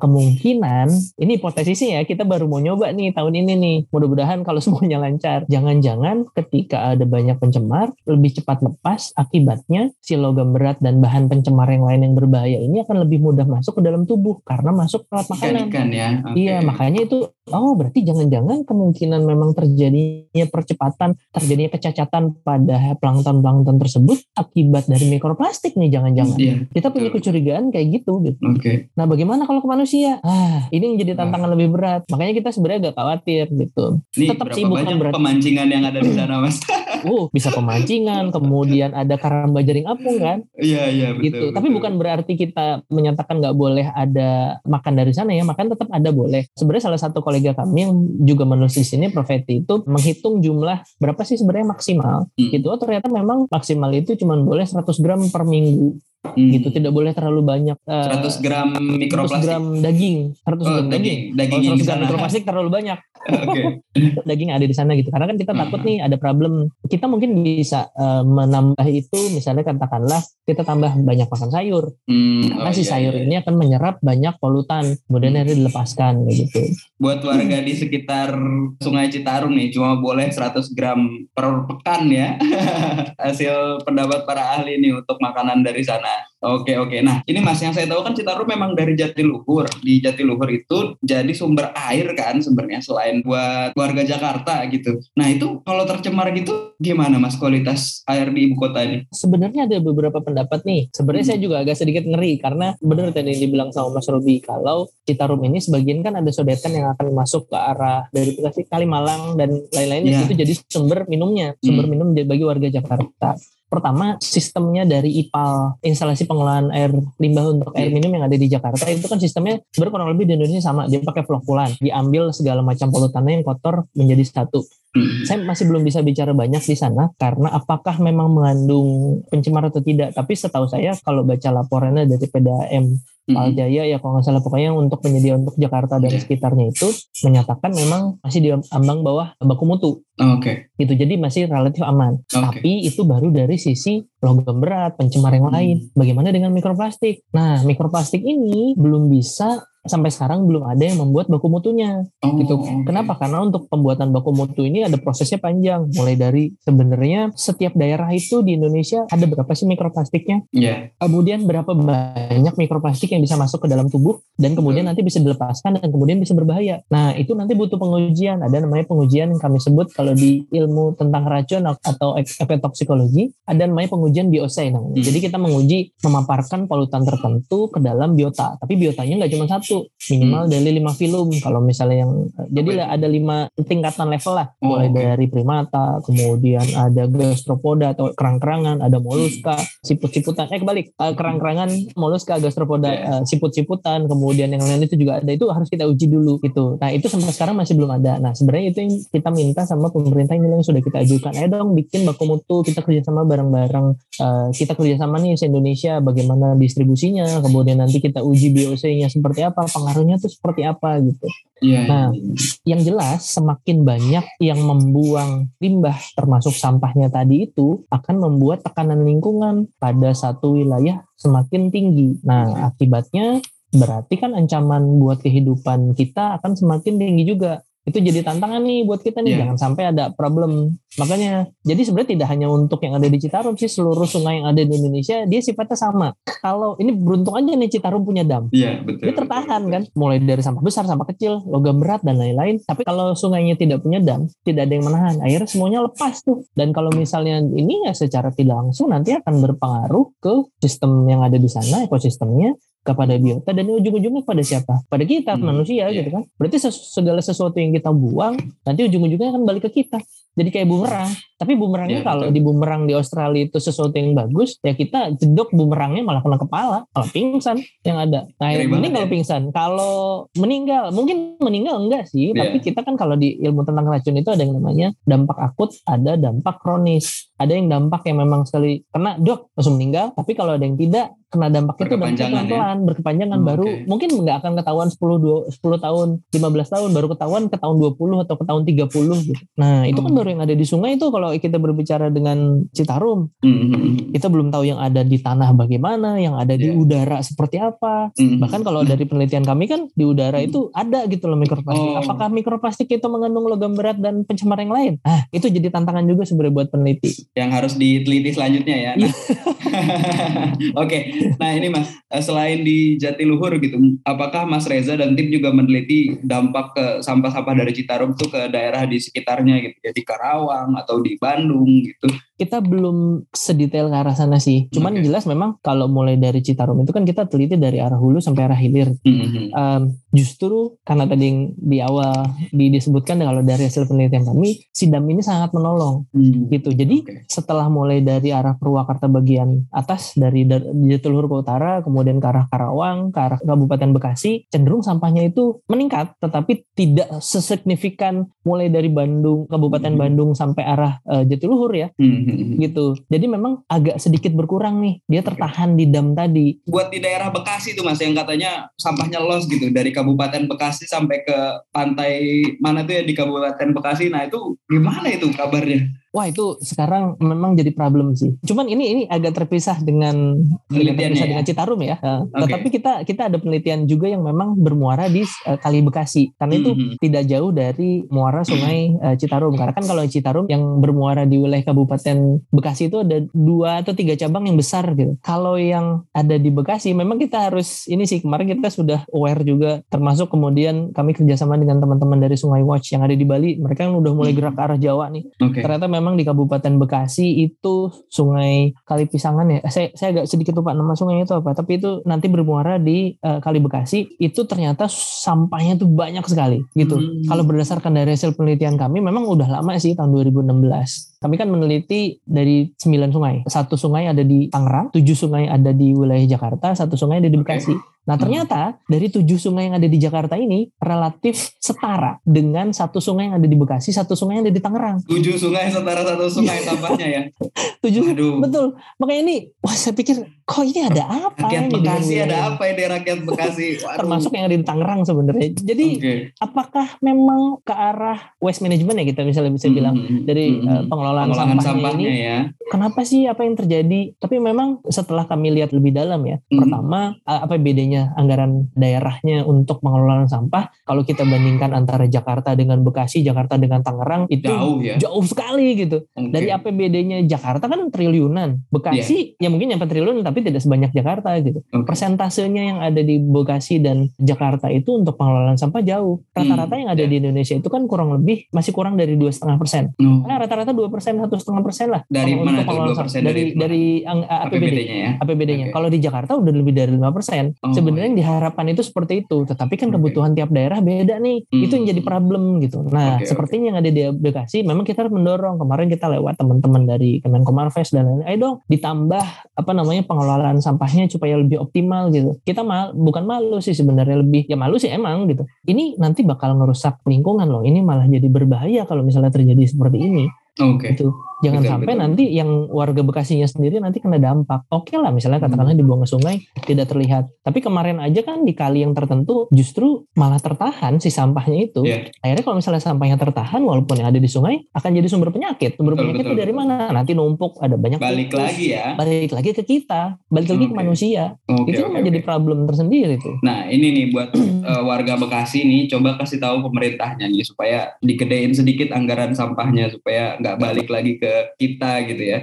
[0.00, 0.88] kemungkinan
[1.20, 5.44] ini hipotesisnya ya kita baru mau nyoba nih tahun ini nih mudah-mudahan kalau semuanya lancar
[5.46, 11.70] jangan-jangan ketika ada banyak pencemar lebih cepat lepas akibatnya si logam berat dan bahan pencemar
[11.70, 15.26] yang lain yang berbahaya ini akan lebih mudah masuk ke dalam tubuh karena masuk lewat
[15.30, 16.08] makanan Ikan ya.
[16.24, 16.34] Okay.
[16.40, 24.18] iya makanya itu oh berarti jangan-jangan kemungkinan memang terjadinya percepatan terjadinya kecacatan pada plankton-plankton tersebut
[24.34, 26.54] akibat dari mikroplastik nih jangan-jangan Iya.
[26.72, 27.20] kita punya betul.
[27.20, 28.88] kecurigaan kayak gitu gitu Oke.
[28.96, 30.16] Nah, bagaimana kalau ke manusia?
[30.24, 32.02] Ah, ini yang jadi tantangan lebih berat.
[32.08, 34.00] Makanya kita sebenarnya agak khawatir gitu.
[34.16, 36.56] Ini Tetap sih bukan banyak berarti- pemancingan yang ada di sana, Mas?
[37.04, 41.24] Uh, bisa pemancingan, kemudian ada karamba jaring apung kan, Iya, iya, betul.
[41.28, 41.44] gitu.
[41.52, 41.76] Tapi betul.
[41.76, 44.30] bukan berarti kita menyatakan nggak boleh ada
[44.64, 46.48] makan dari sana ya, makan tetap ada boleh.
[46.56, 47.92] Sebenarnya salah satu kolega kami yang
[48.24, 49.28] juga menulis di sini, Prof.
[49.28, 52.32] Eti, itu menghitung jumlah berapa sih sebenarnya maksimal.
[52.32, 52.48] Hmm.
[52.48, 52.64] Gitu.
[52.64, 56.00] Oh, ternyata memang maksimal itu cuma boleh 100 gram per minggu.
[56.24, 56.50] Hmm.
[56.50, 56.68] Gitu.
[56.70, 57.76] Tidak boleh terlalu banyak.
[57.84, 59.44] eh, 100 gram 100 mikroplastik.
[59.44, 61.18] gram daging, 100 Oh, gram daging.
[61.30, 62.98] daging, di 100 gram mikroplastik terlalu banyak.
[63.24, 63.62] Oke.
[64.28, 65.08] daging ada di sana gitu.
[65.08, 65.86] Karena kan kita takut Hmm.
[65.86, 66.52] nih ada problem.
[66.82, 71.84] Kita mungkin bisa eh, menambah itu misalnya katakanlah kita tambah banyak makan sayur.
[72.04, 73.22] Hmm, Karena oh si iya, sayur iya.
[73.22, 74.84] ini akan menyerap banyak polutan.
[75.04, 75.46] Kemudian Hmm.
[75.46, 76.60] dilepaskan gitu.
[76.96, 78.32] Buat warga di sekitar
[78.78, 81.00] Sungai Citarum nih cuma boleh 100 gram
[81.30, 82.36] per pekan ya.
[83.24, 86.13] Hasil pendapat para ahli nih untuk makanan dari sana.
[86.44, 87.00] Oke oke.
[87.00, 89.64] Nah ini mas yang saya tahu kan Citarum memang dari Jatiluhur.
[89.80, 95.00] Di Jatiluhur itu jadi sumber air kan sebenarnya selain buat warga Jakarta gitu.
[95.16, 99.08] Nah itu kalau tercemar gitu gimana mas kualitas air di ibu kota ini?
[99.08, 100.92] Sebenarnya ada beberapa pendapat nih.
[100.92, 101.32] Sebenarnya Hmm.
[101.32, 105.40] saya juga agak sedikit ngeri karena benar tadi yang dibilang sama Mas Robi kalau Citarum
[105.40, 110.12] ini sebagian kan ada sodetan yang akan masuk ke arah dari Bekasi Kalimalang dan lain-lainnya
[110.12, 110.28] Iya.
[110.28, 111.92] itu jadi sumber minumnya, sumber Hmm.
[111.96, 113.32] minum bagi warga Jakarta.
[113.74, 117.94] Pertama, sistemnya dari IPAL, instalasi pengelolaan air limbah untuk air Iya.
[117.98, 120.86] minum yang ada di Jakarta itu kan sistemnya sebenarnya kurang lebih di Indonesia sama.
[120.86, 124.62] Dia pakai flokulan, diambil segala macam polutannya yang kotor menjadi satu
[124.94, 125.26] Hmm.
[125.26, 130.14] saya masih belum bisa bicara banyak di sana karena apakah memang mengandung pencemar atau tidak.
[130.14, 132.94] Tapi setahu saya kalau baca laporannya dari PDAM.
[133.24, 136.20] Paljaya ya kalau nggak salah pokoknya untuk penyedia untuk Jakarta dan Iya.
[136.20, 136.88] sekitarnya itu
[137.22, 140.68] menyatakan memang masih di ambang bawah baku mutu Oke.
[140.76, 140.92] gitu.
[140.92, 142.20] Jadi masih relatif aman.
[142.20, 142.60] Oke.
[142.60, 145.56] Tapi itu baru dari sisi logam berat, pencemar yang Hmm.
[145.56, 145.76] lain.
[145.92, 147.24] Bagaimana dengan mikroplastik?
[147.32, 152.56] Nah, mikroplastik ini belum bisa sampai sekarang belum ada yang membuat baku mutunya Oh, gitu.
[152.56, 152.88] oke.
[152.88, 153.20] Kenapa?
[153.20, 155.92] Karena untuk pembuatan baku mutu ini ada prosesnya panjang.
[155.92, 160.48] Mulai dari sebenarnya setiap daerah itu di Indonesia ada berapa sih mikroplastiknya?
[160.50, 160.96] Iya.
[160.96, 165.78] Kemudian berapa banyak mikroplastik yang bisa masuk ke dalam tubuh dan kemudian nanti bisa dilepaskan
[165.78, 166.82] dan kemudian bisa berbahaya.
[166.90, 168.42] Nah, itu nanti butuh pengujian.
[168.42, 173.94] Ada namanya pengujian yang kami sebut kalau di ilmu tentang racun atau epitoksikologi, ada namanya
[173.94, 174.98] pengujian biosay namanya.
[174.98, 175.06] Hmm.
[175.06, 178.58] Jadi kita menguji memaparkan polutan tertentu ke dalam biota.
[178.58, 181.30] Tapi biotanya nggak cuma satu, minimal dari lima film.
[181.38, 182.12] Kalau misalnya yang
[182.50, 184.96] jadi ada lima tingkatan level lah, Oh, mulai oke.
[184.96, 190.48] dari primata, kemudian ada gastropoda atau kerang-kerangan, ada moluska, siput-siputan.
[190.48, 193.04] Eh kebalik, eh, kerang-kerangan, moluska, gastropoda, Yes.
[193.04, 195.30] eh, siput-siputan, kemudian yang lain itu juga ada.
[195.30, 196.80] Itu harus kita uji dulu gitu.
[196.80, 198.16] Nah itu sampai sekarang masih belum ada.
[198.18, 201.32] Nah sebenarnya itu yang kita minta sama pemerintah ini yang sudah kita ajukan.
[201.36, 203.86] Ayo dong bikin baku mutu, kita kerjasama bareng-bareng.
[204.18, 210.16] Eh, kita kerjasama nih se-Indonesia, bagaimana distribusinya, kemudian nanti kita uji BOC-nya seperti apa, pengaruhnya
[210.16, 211.28] tuh seperti apa gitu.
[211.64, 211.80] Iya.
[211.86, 212.76] Nah, iya.
[212.76, 219.70] Yang jelas semakin banyak yang membuang limbah termasuk sampahnya tadi itu akan membuat tekanan lingkungan
[219.84, 222.16] pada satu wilayah semakin tinggi.
[222.24, 227.60] Nah, akibatnya berarti kan ancaman buat kehidupan kita akan semakin tinggi juga.
[227.84, 229.38] Itu jadi tantangan nih buat kita nih, Iya.
[229.44, 230.80] jangan sampai ada problem.
[230.96, 234.62] Makanya, jadi sebenarnya tidak hanya untuk yang ada di Citarum sih, seluruh sungai yang ada
[234.64, 236.08] di Indonesia, dia sifatnya sama.
[236.24, 238.48] Kalau ini beruntung aja nih Citarum punya dam.
[238.54, 239.10] Iya, betul.
[239.10, 242.62] Dia tertahan kan, mulai dari sampah besar, sampah kecil, logam berat dan lain-lain.
[242.64, 246.46] Tapi kalau sungainya tidak punya dam, tidak ada yang menahan, akhirnya semuanya lepas tuh.
[246.56, 251.36] Dan kalau misalnya ini ya secara tidak langsung nanti akan berpengaruh ke sistem yang ada
[251.36, 254.74] di sana, ekosistemnya, kepada biota dan ujung-ujungnya kepada siapa?
[254.86, 256.04] Pada kita Hmm, manusia iya.
[256.04, 256.22] gitu kan.
[256.36, 259.98] Berarti segala sesuatu yang kita buang nanti ujung-ujungnya akan balik ke kita.
[260.34, 261.10] Jadi kayak bumerang.
[261.34, 265.50] Tapi bumerangnya Iya, kalau di bumerang di Australia itu sesuatu yang bagus, ya kita jedok
[265.50, 268.24] bumerangnya malah kena kepala, malah pingsan yang ada.
[268.36, 269.12] Nah, yang mending kalau ya.
[269.12, 269.42] pingsan.
[269.50, 269.94] Kalau
[270.32, 272.46] meninggal, mungkin meninggal enggak sih, Iya.
[272.46, 276.14] tapi kita kan kalau di ilmu tentang racun itu ada yang namanya dampak akut, ada
[276.14, 277.30] dampak kronis.
[277.34, 281.12] Ada yang dampak yang memang sekali kena dok langsung meninggal, tapi kalau ada yang tidak
[281.26, 282.38] kena dampak itu dampaknya Berkepanjangan ya?
[282.46, 283.80] pelan-pelan, berkepanjangan Hmm, baru oke.
[283.84, 288.16] mungkin nggak akan ketahuan 10 dua- 10 tahun, 15 tahun baru ketahuan ke tahun 20
[288.22, 289.42] atau ke tahun 30 gitu.
[289.58, 290.16] Nah, itu kan Oh.
[290.24, 294.16] Baru yang ada di sungai itu kalau kita berbicara dengan Citarum, Mhm.
[294.16, 296.80] kita belum tahu yang ada di tanah bagaimana, yang ada di Iya.
[296.80, 298.08] udara seperti apa.
[298.16, 298.40] Mhm.
[298.40, 301.76] Bahkan kalau dari penelitian kami kan di udara itu ada gitu loh mikroplastik.
[301.76, 302.00] Oh.
[302.00, 304.92] Apakah mikroplastik itu mengandung logam berat dan pencemar yang lain?
[305.04, 307.12] Ah, itu jadi tantangan juga sebenarnya buat peneliti.
[307.34, 308.92] yang harus diteliti selanjutnya ya.
[308.94, 309.10] Iya.
[310.82, 310.98] Oke,
[311.36, 316.14] nah ini Mas, eh, selain di Jatiluhur gitu, apakah Mas Reza dan tim juga meneliti
[316.22, 321.02] dampak ke sampah-sampah dari Citarum tuh ke daerah di sekitarnya gitu, ya di Karawang atau
[321.02, 322.06] di Bandung gitu?
[322.34, 324.66] Kita belum sedetail ke arah sana sih.
[324.68, 325.06] Cuman Oke.
[325.06, 328.58] jelas memang kalau mulai dari Citarum itu kan kita teliti dari arah hulu sampai arah
[328.58, 328.90] hilir.
[329.00, 329.54] Mhm.
[329.54, 334.90] Um, justru karena tadi yang di awal di- disebutkan kalau dari hasil penelitian kami, si
[334.90, 336.50] dam ini sangat menolong Hmm.
[336.50, 336.70] gitu.
[336.70, 337.14] Jadi Oke.
[337.26, 342.46] setelah mulai dari arah Purwakarta bagian atas dari Dar- Jatiluhur ke utara, kemudian ke arah
[342.46, 349.46] Karawang, ke arah Kabupaten Bekasi, cenderung sampahnya itu meningkat, tetapi tidak sesignifikan mulai dari Bandung,
[349.46, 350.00] Kabupaten Mhm.
[350.00, 352.23] Bandung sampai arah eh, Jatiluhur ya, Mhm.
[352.64, 352.98] gitu.
[353.08, 356.60] Jadi memang agak sedikit berkurang nih, dia tertahan di dam tadi.
[356.68, 361.24] Buat di daerah Bekasi tuh Mas, yang katanya sampahnya los gitu dari Kabupaten Bekasi sampai
[361.24, 361.38] ke
[361.72, 364.12] pantai mana tuh ya di Kabupaten Bekasi.
[364.12, 366.03] Nah itu gimana itu kabarnya?
[366.14, 368.38] Wah itu sekarang memang jadi problem sih.
[368.40, 371.30] Cuman ini ini agak terpisah dengan agak Penelitiannya terpisah ya?
[371.32, 371.96] dengan Citarum ya.
[371.98, 372.38] Oke.
[372.40, 376.70] Tetapi kita kita ada penelitian juga yang memang bermuara di eh, Kali Bekasi karena itu
[376.70, 376.96] Mhm.
[376.98, 379.52] tidak jauh dari muara Sungai eh, Citarum.
[379.52, 384.14] Karena kan kalau Citarum yang bermuara di wilayah Kabupaten Bekasi itu ada dua atau tiga
[384.14, 385.18] cabang yang besar gitu.
[385.18, 389.82] Kalau yang ada di Bekasi memang kita harus ini sih kemarin kita sudah aware juga
[389.88, 393.58] termasuk kemudian kami kerjasama dengan teman-teman dari Sungai Watch yang ada di Bali.
[393.58, 394.38] Mereka kan udah mulai Hmm.
[394.38, 395.58] gerak ke arah Jawa nih Oke.
[395.58, 399.64] ternyata memang di Kabupaten Bekasi itu Sungai Kali Pisangan ya.
[399.72, 403.40] Saya saya agak sedikit lupa nama sungainya itu apa, tapi itu nanti bermuara di eh,
[403.40, 404.20] Kali Bekasi.
[404.20, 407.00] Itu ternyata sampahnya tuh banyak sekali gitu.
[407.00, 407.24] Hmm.
[407.24, 411.13] Kalau berdasarkan dari hasil penelitian kami memang udah lama sih tahun 2016.
[411.24, 413.40] Kami kan meneliti dari 9 sungai.
[413.46, 417.40] Satu sungai ada di Tangerang, tujuh sungai ada di wilayah Jakarta, satu sungai ada di.
[417.40, 417.72] Bekasi.
[418.04, 423.26] Nah ternyata dari tujuh sungai yang ada di Jakarta ini relatif setara dengan satu sungai
[423.26, 425.00] yang ada di Bekasi, satu sungai yang ada di Tangerang.
[425.02, 427.22] Tujuh sungai setara satu sungai sampahnya ya.
[427.82, 428.34] Tujuh, Waduh.
[428.40, 428.66] betul.
[428.98, 432.44] Makanya ini, wah saya pikir, kok ini ada apa Rakyat ini Bekasi ada wilayah?
[432.50, 433.66] apa ini rakyat Bekasi?
[433.78, 433.96] Waduh.
[433.96, 435.48] Termasuk yang ada di Tangerang sebenarnya.
[435.54, 436.14] Jadi Oke.
[436.38, 440.18] apakah memang ke arah waste management ya kita misalnya bisa bilang Mhm.
[440.22, 440.64] dari Mhm.
[440.66, 442.38] eh, pengelolaan, Pengolahan sampahnya, sampahnya ini ya.
[442.66, 446.58] kenapa sih apa yang terjadi tapi memang setelah kami lihat lebih dalam ya Hmm.
[446.60, 453.20] pertama apa bedanya anggaran daerahnya untuk pengelolaan sampah kalau kita bandingkan antara Jakarta dengan Bekasi
[453.20, 454.98] Jakarta dengan Tangerang itu Jauh ya.
[454.98, 456.28] jauh sekali gitu Oke.
[456.28, 461.62] dari APBD-nya Jakarta kan triliunan Bekasi ya mungkin nyampe triliun tapi tidak sebanyak Jakarta gitu
[461.64, 461.84] Oke.
[461.84, 466.90] persentasenya yang ada di Bekasi dan Jakarta itu untuk pengelolaan sampah jauh rata-rata Hmm, yang
[466.90, 467.06] ada ya.
[467.06, 470.72] di Indonesia itu kan kurang lebih masih kurang dari dua setengah persen Oh, Nah, rata-rata
[470.72, 472.02] dua persen satu setengah persen lah.
[472.08, 473.22] Dari mana tuh pengelolaan 2% sampah.
[473.24, 473.82] dari dari.
[474.04, 475.10] APBD-nya ya.
[475.20, 475.66] APBD-nya.
[475.74, 477.60] Kalau di Jakarta udah lebih dari 5%.
[477.60, 481.44] Oh, Sebenarnya yang diharapkan itu seperti itu, tetapi kan kebutuhan tiap daerah beda nih.
[481.50, 481.64] Hmm.
[481.64, 482.80] Itu yang jadi problem gitu.
[482.88, 485.60] Nah, Oke, sepertinya yang ada di Bekasi memang kita harus mendorong.
[485.60, 488.26] Kemarin kita lewat teman-teman dari Kemenkomarves dan lain-lain.
[488.30, 492.38] Ayo dong ditambah apa namanya pengelolaan sampahnya supaya lebih optimal gitu.
[492.46, 495.44] Kita mal bukan malu sih sebenarnya lebih ya malu sih emang gitu.
[495.66, 497.62] Ini nanti bakal ngerusak lingkungan loh.
[497.66, 500.24] Ini malah jadi berbahaya kalau misalnya terjadi seperti ini
[500.60, 500.94] Oke.
[500.94, 501.10] gitu.
[501.42, 502.00] Jangan Betul, sampai betul.
[502.00, 504.64] nanti yang warga Bekasinya sendiri nanti kena dampak.
[504.72, 507.28] Oke lah misalnya katakanlah dibuang ke sungai tidak terlihat.
[507.42, 511.84] Tapi kemarin aja kan di kali yang tertentu justru malah tertahan si sampahnya itu.
[511.84, 512.08] Iya.
[512.24, 515.76] Akhirnya kalau misalnya sampahnya tertahan walaupun yang ada di sungai akan jadi sumber penyakit.
[515.76, 516.64] Sumber Betul, penyakit itu betul, dari betul.
[516.64, 516.76] mana?
[516.94, 518.40] Nanti numpuk ada banyak Balik tikus.
[518.40, 518.86] lagi ya.
[518.96, 521.24] Balik lagi ke kita, balik lagi ke manusia.
[521.44, 522.24] Oke, itu kan jadi oke.
[522.24, 523.36] problem tersendiri tuh.
[523.44, 524.32] Nah ini nih buat
[524.64, 530.40] eh, warga Bekasi nih coba kasih tahu pemerintahnya nih supaya digedein sedikit anggaran sampahnya supaya
[530.40, 532.38] nggak balik lagi ke kita gitu ya.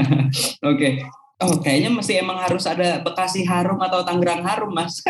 [0.70, 1.00] Oke.
[1.36, 5.04] Oh kayaknya mesti emang harus ada Bekasi harum atau Tangerang harum mas.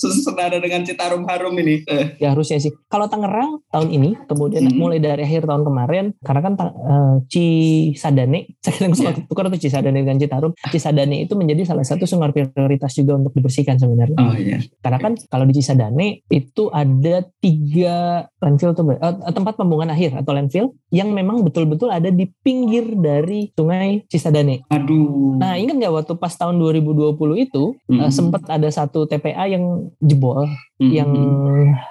[0.00, 1.84] senada dengan Citarum Harum ini.
[2.20, 2.72] Ya harusnya sih.
[2.88, 4.76] Kalau Tangerang tahun ini, kemudian hmm.
[4.76, 9.24] mulai dari akhir tahun kemarin, karena kan uh, Cisadane, saya kadang suka yeah.
[9.28, 10.52] tukar tuh Cisadane dengan Citarum.
[10.72, 14.18] Cisadane itu menjadi salah satu sungai prioritas juga untuk dibersihkan sebenarnya.
[14.18, 14.58] Oh iya.
[14.58, 14.60] Yeah.
[14.80, 20.32] Karena kan kalau di Cisadane itu ada tiga landfill tuh, uh, tempat pembuangan akhir atau
[20.32, 23.69] landfill yang memang betul-betul ada di pinggir dari sungai
[24.10, 24.66] Cisadane.
[24.66, 25.38] Aduh.
[25.38, 27.14] Nah ingat nggak waktu pas tahun 2020
[27.46, 28.00] itu hmm.
[28.02, 30.90] uh, sempat ada satu TPA yang jebol hmm.
[30.90, 31.12] yang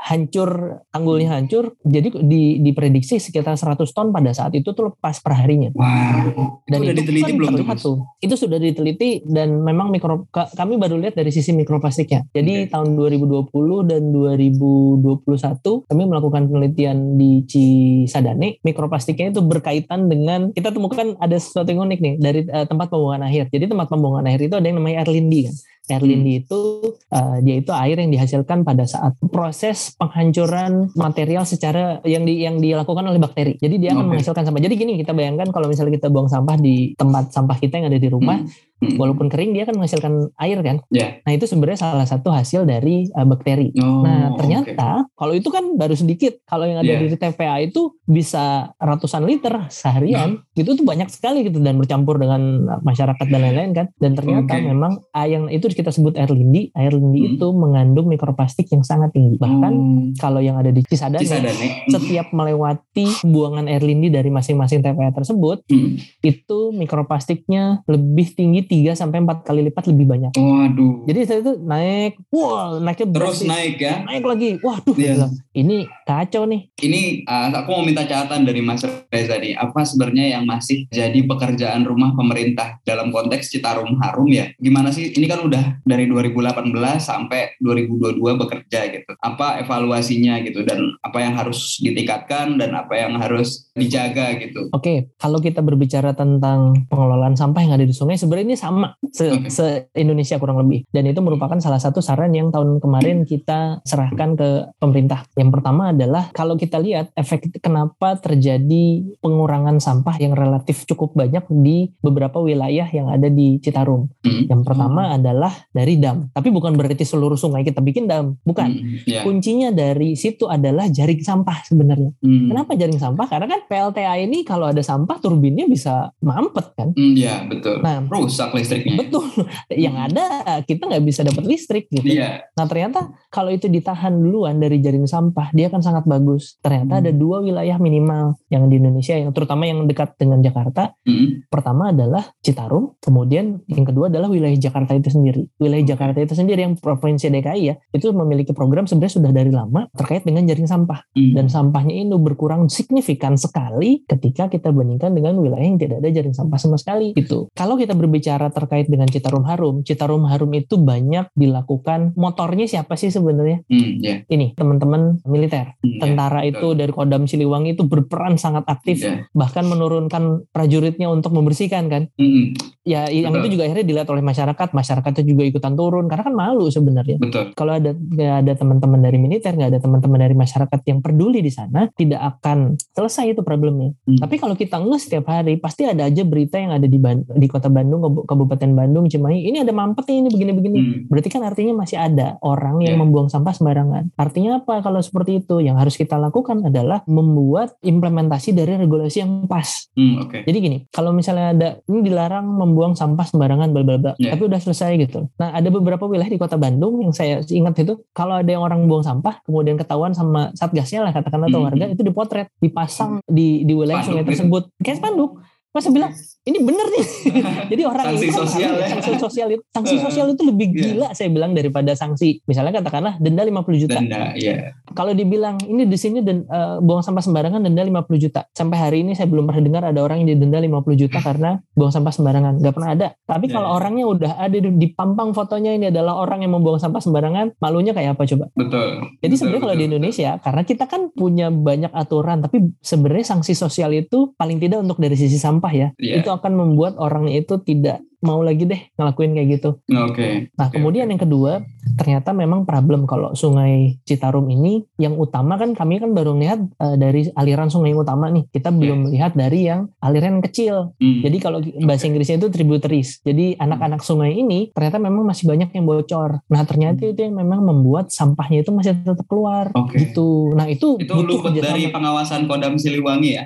[0.01, 5.37] hancur tanggulnya hancur jadi di diprediksi sekitar 100 ton pada saat itu tuh lepas per
[5.37, 5.69] harinya.
[5.77, 6.65] Wow.
[6.65, 7.97] Dan itu sudah diteliti kan belum tuh?
[8.19, 12.25] Itu sudah diteliti dan memang mikro kami baru lihat dari sisi mikroplastiknya.
[12.33, 12.73] Jadi okay.
[12.73, 13.53] tahun 2020
[13.85, 21.69] dan 2021 kami melakukan penelitian di Cisadane mikroplastiknya itu berkaitan dengan kita temukan ada sesuatu
[21.69, 23.53] yang unik nih dari uh, tempat pembuangan akhir.
[23.53, 25.55] Jadi tempat pembuangan akhir itu ada yang namanya air lindi kan.
[25.89, 26.41] Air lindi hmm.
[26.45, 26.61] itu
[27.09, 32.61] uh, dia itu air yang dihasilkan pada saat proses penghancuran material secara yang di yang
[32.61, 33.57] dilakukan oleh bakteri.
[33.57, 34.09] Jadi dia akan okay.
[34.15, 34.61] menghasilkan sampah.
[34.61, 37.99] Jadi gini kita bayangkan kalau misalnya kita buang sampah di tempat sampah kita yang ada
[37.99, 38.95] di rumah, hmm Hmm.
[38.95, 40.79] Walaupun kering dia akan menghasilkan air kan.
[40.87, 41.19] Yeah.
[41.27, 43.75] Nah itu sebenarnya salah satu hasil dari uh, bakteri.
[43.75, 45.19] Oh, nah ternyata okay.
[45.19, 46.39] kalau itu kan baru sedikit.
[46.47, 47.03] Kalau yang ada yeah.
[47.03, 50.39] di TPA itu bisa ratusan liter seharian.
[50.39, 50.55] Nah.
[50.55, 53.87] Itu tuh banyak sekali gitu dan bercampur dengan masyarakat dan lain-lain kan.
[53.99, 54.63] Dan ternyata okay.
[54.63, 56.67] memang yang itu kita sebut air lindi.
[56.75, 57.31] Air lindi hmm.
[57.39, 59.39] itu mengandung mikroplastik yang sangat tinggi.
[59.39, 60.19] Bahkan hmm.
[60.19, 61.87] kalau yang ada di Cisadane, Cisadane.
[61.87, 61.91] Hmm.
[61.95, 66.25] setiap melewati buangan air lindi dari masing-masing TPA tersebut hmm.
[66.27, 70.31] itu mikroplastiknya lebih tinggi 3 sampai 4 kali lipat lebih banyak.
[70.35, 71.07] Waduh.
[71.07, 73.95] Jadi saya itu naik, wah naiknya terus berarti, naik ya.
[74.03, 74.49] Naik lagi.
[74.59, 75.29] Waduh, yeah.
[75.55, 76.67] ini kacau nih.
[76.81, 78.81] Ini uh, aku mau minta catatan dari Mas
[79.13, 79.53] Reza nih.
[79.55, 84.49] Apa sebenarnya yang masih jadi pekerjaan rumah pemerintah dalam konteks Citarum Harum ya?
[84.57, 85.13] Gimana sih?
[85.13, 89.11] Ini kan udah dari 2018 sampai 2022 bekerja gitu.
[89.19, 94.69] Apa evaluasinya gitu dan apa yang harus ditingkatkan dan apa yang harus dijaga gitu.
[94.75, 99.29] Oke, kalau kita berbicara tentang pengelolaan sampah yang ada di sungai sebenarnya ini sama se,
[99.47, 104.35] se Indonesia kurang lebih dan itu merupakan salah satu saran yang tahun kemarin kita serahkan
[104.35, 105.23] ke pemerintah.
[105.39, 111.43] Yang pertama adalah kalau kita lihat efek kenapa terjadi pengurangan sampah yang relatif cukup banyak
[111.49, 114.09] di beberapa wilayah yang ada di Citarum.
[114.23, 114.47] Hmm.
[114.47, 115.15] Yang pertama hmm.
[115.49, 118.69] Adalah dari dam, tapi bukan berarti seluruh sungai kita bikin dam, bukan.
[118.69, 119.01] Hmm.
[119.09, 119.25] Yeah.
[119.25, 122.13] Kuncinya dari situ adalah jaring sampah sebenarnya.
[122.21, 122.53] Hmm.
[122.53, 123.25] Kenapa jaring sampah?
[123.25, 126.93] Karena kan PLTA ini kalau ada sampah turbinnya bisa mampet kan?
[126.93, 127.81] Iya yeah, betul.
[127.81, 129.01] Nah rusak listriknya.
[129.01, 129.25] Betul.
[129.73, 130.07] Yang hmm.
[130.13, 130.25] ada
[130.63, 132.05] kita nggak bisa dapat listrik gitu.
[132.05, 132.45] Iya.
[132.53, 136.61] Nah ternyata kalau itu ditahan duluan dari jaring sampah, dia akan sangat bagus.
[136.61, 137.01] Ternyata hmm.
[137.01, 140.93] ada dua wilayah minimal yang di Indonesia, yang terutama yang dekat dengan Jakarta.
[141.07, 141.45] Hmm.
[141.49, 145.38] Pertama adalah Citarum, kemudian yang kedua adalah wilayah Jakarta itu sendiri.
[145.59, 149.85] Wilayah Jakarta itu sendiri yang provinsi DKI ya, itu memiliki program sebenarnya sudah dari lama
[149.93, 151.05] terkait dengan jaring sampah.
[151.13, 151.33] Hmm.
[151.35, 156.33] Dan sampahnya ini berkurang signifikan sekali ketika kita bandingkan dengan wilayah yang tidak ada jaring
[156.33, 157.13] sampah sama sekali.
[157.13, 157.51] Itu.
[157.53, 162.93] Kalau kita berbicara bicara terkait dengan Citarum Harum, Citarum Harum itu banyak dilakukan motornya siapa
[162.93, 163.65] sih sebenarnya?
[163.65, 164.21] Hmm, yeah.
[164.29, 169.25] Ini teman-teman militer, hmm, tentara yeah, itu dari Kodam Siliwangi itu berperan sangat aktif, yeah.
[169.35, 172.03] bahkan menurunkan prajuritnya untuk membersihkan kan.
[172.15, 172.53] Hmm.
[172.87, 173.45] Ya, yang Betul.
[173.45, 177.21] itu juga akhirnya dilihat oleh masyarakat, masyarakatnya juga ikutan turun karena kan malu sebenarnya.
[177.53, 181.51] Kalau ada nggak ada teman-teman dari militer, nggak ada teman-teman dari masyarakat yang peduli di
[181.53, 183.93] sana, tidak akan selesai itu problemnya.
[184.09, 184.17] Hmm.
[184.17, 186.97] Tapi kalau kita nges setiap hari, pasti ada aja berita yang ada di
[187.35, 190.79] di kota Bandung Kabupaten Bandung Cimahi ini ada mampet ini begini-begini.
[190.79, 190.99] Hmm.
[191.11, 193.01] Berarti kan artinya masih ada orang yang yeah.
[193.01, 194.13] membuang sampah sembarangan.
[194.15, 195.59] Artinya apa kalau seperti itu?
[195.59, 199.91] Yang harus kita lakukan adalah membuat implementasi dari regulasi yang pas.
[199.97, 200.47] Hmm, okay.
[200.47, 204.31] Jadi gini, kalau misalnya ada ini dilarang membuang sampah sembarangan bla bla bla, yeah.
[204.33, 205.18] tapi udah selesai gitu.
[205.35, 208.87] Nah, ada beberapa wilayah di Kota Bandung yang saya ingat itu kalau ada yang orang
[208.87, 211.67] buang sampah kemudian ketahuan sama satgasnya lah katakanlah atau hmm.
[211.67, 214.71] warga itu dipotret, dipasang di di wilayah sungai tersebut.
[214.79, 215.41] Kayak spanduk.
[215.79, 216.11] Masa bilang
[216.49, 217.05] ini bener nih.
[217.71, 218.87] Jadi orang sanksi itu kan sosial ya.
[218.89, 220.81] sanksi sosial itu sanksi sosial itu lebih iya.
[220.81, 221.11] gila yeah.
[221.15, 222.41] saya bilang daripada sanksi.
[222.47, 223.99] Misalnya katakanlah denda 50 juta.
[223.99, 224.75] Denda, yeah.
[224.91, 228.43] Kalau dibilang ini di sini dan uh, buang sampah sembarangan denda 50 juta.
[228.51, 231.93] Sampai hari ini saya belum pernah dengar ada orang yang didenda 50 juta karena buang
[231.93, 232.53] sampah sembarangan.
[232.59, 233.07] Gak pernah ada.
[233.23, 233.55] Tapi yeah.
[233.55, 237.95] kalau orangnya udah ada di pampang fotonya ini adalah orang yang membuang sampah sembarangan, malunya
[237.95, 238.45] kayak apa coba?
[238.57, 238.87] Betul.
[239.23, 243.93] Jadi sebenarnya kalau di Indonesia karena kita kan punya banyak aturan tapi sebenarnya sanksi sosial
[243.93, 245.87] itu paling tidak untuk dari sisi sampah ya.
[246.01, 246.21] Yeah.
[246.21, 249.69] Itu akan membuat orangnya itu tidak mau lagi deh ngelakuin kayak gitu.
[249.95, 250.51] Oke.
[250.55, 251.63] Nah, Oke, kemudian yang kedua,
[251.95, 256.95] ternyata memang problem kalau Sungai Citarum ini yang utama kan kami kan baru melihat eh,
[256.99, 258.45] dari aliran sungai yang utama nih.
[258.51, 260.75] Kita belum melihat dari yang aliran yang kecil.
[260.99, 261.21] Hmm.
[261.23, 263.23] Jadi kalau bahasa Inggrisnya itu tributaries.
[263.23, 266.43] Jadi anak-anak sungai ini ternyata memang masih banyak yang bocor.
[266.51, 267.11] Nah, ternyata Hmm.
[267.15, 269.95] itu yang memang membuat sampahnya itu masih tetap keluar Oke.
[269.95, 270.51] gitu.
[270.57, 273.43] Nah, itu itu butuh luput dari pengawasan Kodam Siliwangi ya.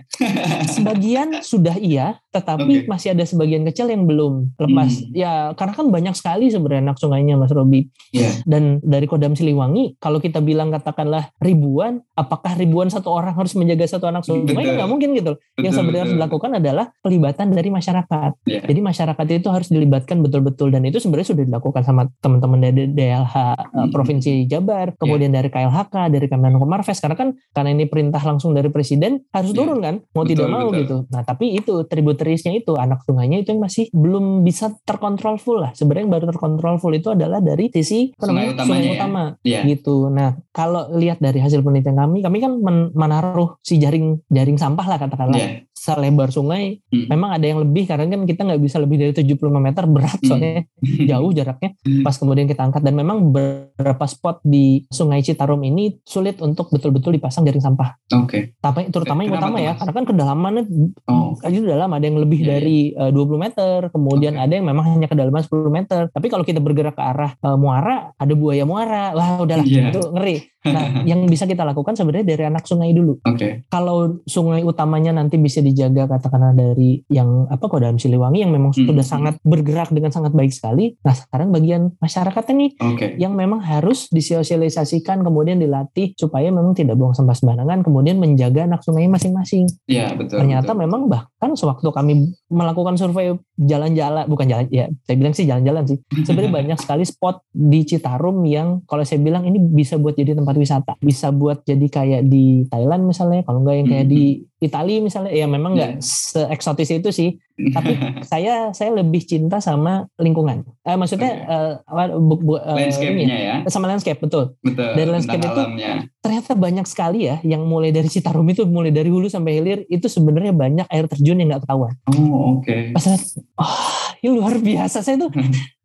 [0.67, 2.89] Sebagian sudah iya, tetapi Oke.
[2.89, 4.91] masih ada sebagian kecil yang belum lepas.
[5.03, 5.11] Hmm.
[5.13, 7.87] Ya, karena kan banyak sekali sebenarnya anak sungainya Mas Robi.
[8.11, 8.43] Iya.
[8.47, 13.85] Dan dari Kodam Siliwangi, kalau kita bilang katakanlah ribuan, apakah ribuan satu orang harus menjaga
[13.85, 14.53] satu anak sungai?
[14.53, 15.35] Nggak mungkin gitu.
[15.59, 18.31] yang Betul, sebenarnya harus dilakukan adalah pelibatan dari masyarakat.
[18.45, 18.61] Iya.
[18.65, 23.35] Jadi masyarakat itu harus dilibatkan betul-betul dan itu sebenarnya sudah dilakukan sama teman-teman dari DLH
[23.35, 23.89] eh, Hmm.
[23.89, 28.69] Provinsi Jabar, kemudian dari KLHK, dari Kemenko Marves karena kan karena ini perintah langsung dari
[28.69, 29.57] presiden harus Iya.
[29.59, 30.79] turun kan, mau Betul, tidak mau betul.
[30.85, 30.97] gitu.
[31.09, 35.73] Nah, tapi itu tributarisnya itu anak sungainya itu yang masih belum bisa terkontrol full lah.
[35.73, 38.93] Sebenarnya yang baru terkontrol full itu adalah dari sisi Sungai namanya, sungai ya?
[38.93, 39.61] utama Iya.
[39.65, 40.07] gitu.
[40.07, 44.85] Nah, kalau lihat dari hasil penelitian kami, kami kan men- menaruh si jaring jaring sampah
[44.85, 45.49] lah katakanlah Iya.
[45.83, 46.79] Selebar sungai.
[46.87, 47.11] Hmm.
[47.11, 50.27] Memang ada yang lebih karena kan kita nggak bisa lebih dari 75 meter berat Hmm.
[50.31, 50.63] soalnya
[51.03, 51.69] jauh jaraknya.
[51.99, 57.19] Pas kemudian kita angkat dan memang beberapa spot di Sungai Citarum ini sulit untuk betul-betul
[57.19, 57.99] dipasang jaring sampah.
[58.15, 58.55] Oke.
[58.57, 60.63] Tapi terutama yang utama ya, karena kan kedalamannya
[61.03, 61.35] Oh.
[61.43, 62.53] itu dalam ada yang lebih Iya, iya.
[62.55, 64.43] dari eh, 20 meter, kemudian Oke.
[64.45, 66.07] ada yang memang hanya kedalaman 10 meter.
[66.07, 69.11] Tapi kalau kita bergerak ke arah eh, muara, ada buaya muara.
[69.11, 69.91] Wah, udahlah Iya.
[69.91, 70.37] itu ngeri.
[70.67, 73.19] Nah, yang bisa kita lakukan sebenarnya dari anak sungai dulu.
[73.25, 73.67] Oke.
[73.67, 78.89] Kalau sungai utamanya nanti bisa dijaga katakanlah dari yang apa Kodam Siliwangi yang memang Hmm,
[78.89, 80.97] sudah sangat bergerak dengan sangat baik sekali.
[81.05, 83.07] Nah, sekarang bagian masyarakatnya nih Oke.
[83.21, 88.81] yang memang harus disosialisasikan kemudian dilatih supaya memang tidak buang sampah sembarangan kemudian menjaga anak
[88.81, 89.69] sungai masing-masing.
[89.85, 90.41] Iya, betul.
[90.41, 90.81] Ternyata betul.
[90.83, 95.97] memang bahkan sewaktu kami melakukan survei jalan-jalan bukan jalan ya saya bilang sih jalan-jalan sih.
[96.25, 100.55] Sebenarnya banyak sekali spot di Citarum yang kalau saya bilang ini bisa buat jadi tempat
[100.57, 104.13] wisata, bisa buat jadi kayak di Thailand misalnya, kalau enggak yang kayak Hmm.
[104.13, 104.23] di
[104.63, 107.29] Italia misalnya, ya memang nggak se-eksotis itu sih.
[107.53, 107.91] Tapi
[108.25, 110.65] saya saya lebih cinta sama lingkungan.
[110.81, 111.45] Eh, maksudnya Oke.
[111.47, 113.55] eh, apa, bu- bu- eh, ini landscape-nya ya.
[113.61, 114.57] ya, sama landscape betul.
[114.59, 114.89] Betul.
[114.93, 115.93] Dari landscape itu- alamnya.
[116.19, 120.07] Ternyata banyak sekali ya yang mulai dari Citarum itu mulai dari hulu sampai hilir itu
[120.07, 121.93] sebenarnya banyak air terjun yang nggak ketahuan.
[122.09, 122.95] Oh, oke.
[122.95, 123.19] Pas saya,
[123.53, 123.75] oh,
[124.17, 125.29] ini luar biasa saya tuh.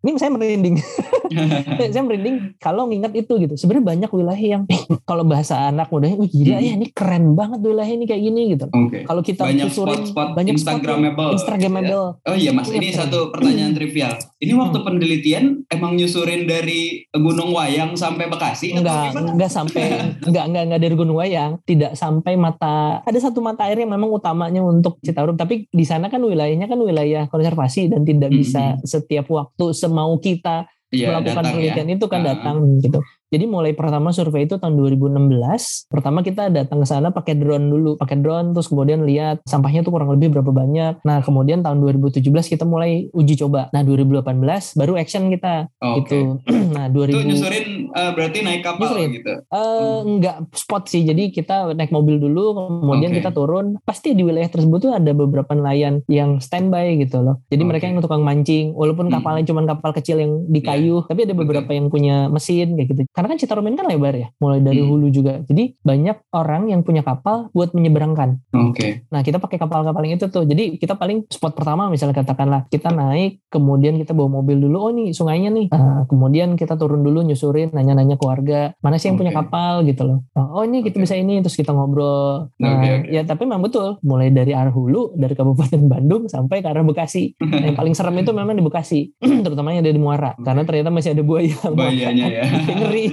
[0.00, 0.76] Ini saya merinding.
[1.92, 3.54] saya merinding kalau ngingat itu gitu.
[3.54, 4.62] Sebenarnya banyak wilayah yang
[5.10, 6.64] kalau bahasa anak mudanya, wih gila Hmm.
[6.64, 8.66] ya ini keren banget wilayah ini kayak gini gitu.
[8.68, 9.04] Oke.
[9.04, 11.30] Kalau kita Banyak spot-spot banyak spot Instagramable.
[11.34, 12.06] Instagramable.
[12.20, 13.00] Oh iya mas, Iya, ini keren.
[13.00, 14.12] satu pertanyaan trivial.
[14.38, 19.82] Ini waktu penelitian emang nyusurin dari Gunung Wayang sampai Bekasi Enggak, enggak sampai
[20.20, 24.08] enggak enggak enggak dari Gunung Wayang, tidak sampai mata ada satu mata air yang memang
[24.08, 28.62] utamanya untuk Citarum, tapi di sana kan wilayahnya kan wilayah konservasi dan tidak Hmm, bisa
[28.82, 31.52] setiap waktu semau kita Iya, melakukan datang ya.
[31.72, 32.26] penelitian itu kan Ah.
[32.32, 33.00] datang gitu.
[33.28, 35.86] Jadi mulai pertama survei itu tahun 2016.
[35.86, 39.92] Pertama kita datang ke sana pakai drone dulu, pakai drone terus kemudian lihat sampahnya tuh
[39.92, 41.02] kurang lebih berapa banyak.
[41.02, 43.68] Nah, kemudian tahun 2017 kita mulai uji coba.
[43.70, 44.32] Nah, 2018
[44.74, 46.40] baru action kita Oh, gitu.
[46.74, 49.08] nah, 2000 Itu nyusurin eh, berarti naik kapal Nyusurin.
[49.12, 49.32] gitu.
[49.44, 51.02] Eh, enggak spot sih.
[51.02, 53.20] Jadi kita naik mobil dulu, kemudian Oke.
[53.20, 53.76] kita turun.
[53.82, 57.44] Pasti di wilayah tersebut tuh ada beberapa nelayan yang standby gitu loh.
[57.48, 57.68] Jadi Oke.
[57.68, 59.14] mereka yang tukang mancing, walaupun Hmm.
[59.14, 62.88] kapalnya cuma kapal kecil yang di Iya, kayu, tapi ada beberapa yang punya mesin kayak
[62.88, 63.02] gitu.
[63.18, 64.94] Karena kan Citarum ini kan lebar ya, mulai dari Hmm.
[64.94, 65.42] hulu juga.
[65.42, 68.38] Jadi banyak orang yang punya kapal buat menyeberangkan.
[68.54, 69.10] Oke.
[69.10, 70.46] Nah kita pakai kapal-kapal yang itu tuh.
[70.46, 74.76] Jadi kita paling spot pertama misalnya katakanlah kita naik, kemudian kita bawa mobil dulu.
[74.78, 75.66] Oh nih sungainya nih.
[75.68, 79.42] Nah, kemudian kita turun dulu nyusurin, nanya-nanya ke warga mana sih yang punya Oke.
[79.42, 80.18] kapal gitu loh.
[80.32, 81.02] Oh ini kita Oke.
[81.02, 82.54] bisa ini terus kita ngobrol.
[82.56, 83.08] Nah Oke, oke.
[83.10, 83.98] ya tapi memang betul.
[84.00, 87.34] Mulai dari arah hulu dari Kabupaten Bandung sampai ke arah Bekasi.
[87.36, 89.00] Nah, yang paling serem itu memang di Bekasi,
[89.42, 90.30] terutama yang ada di Muara.
[90.32, 90.44] Oke.
[90.44, 91.56] Karena ternyata masih ada buaya.
[91.66, 92.42] Buayanya ya.
[92.46, 93.06] Ngeri.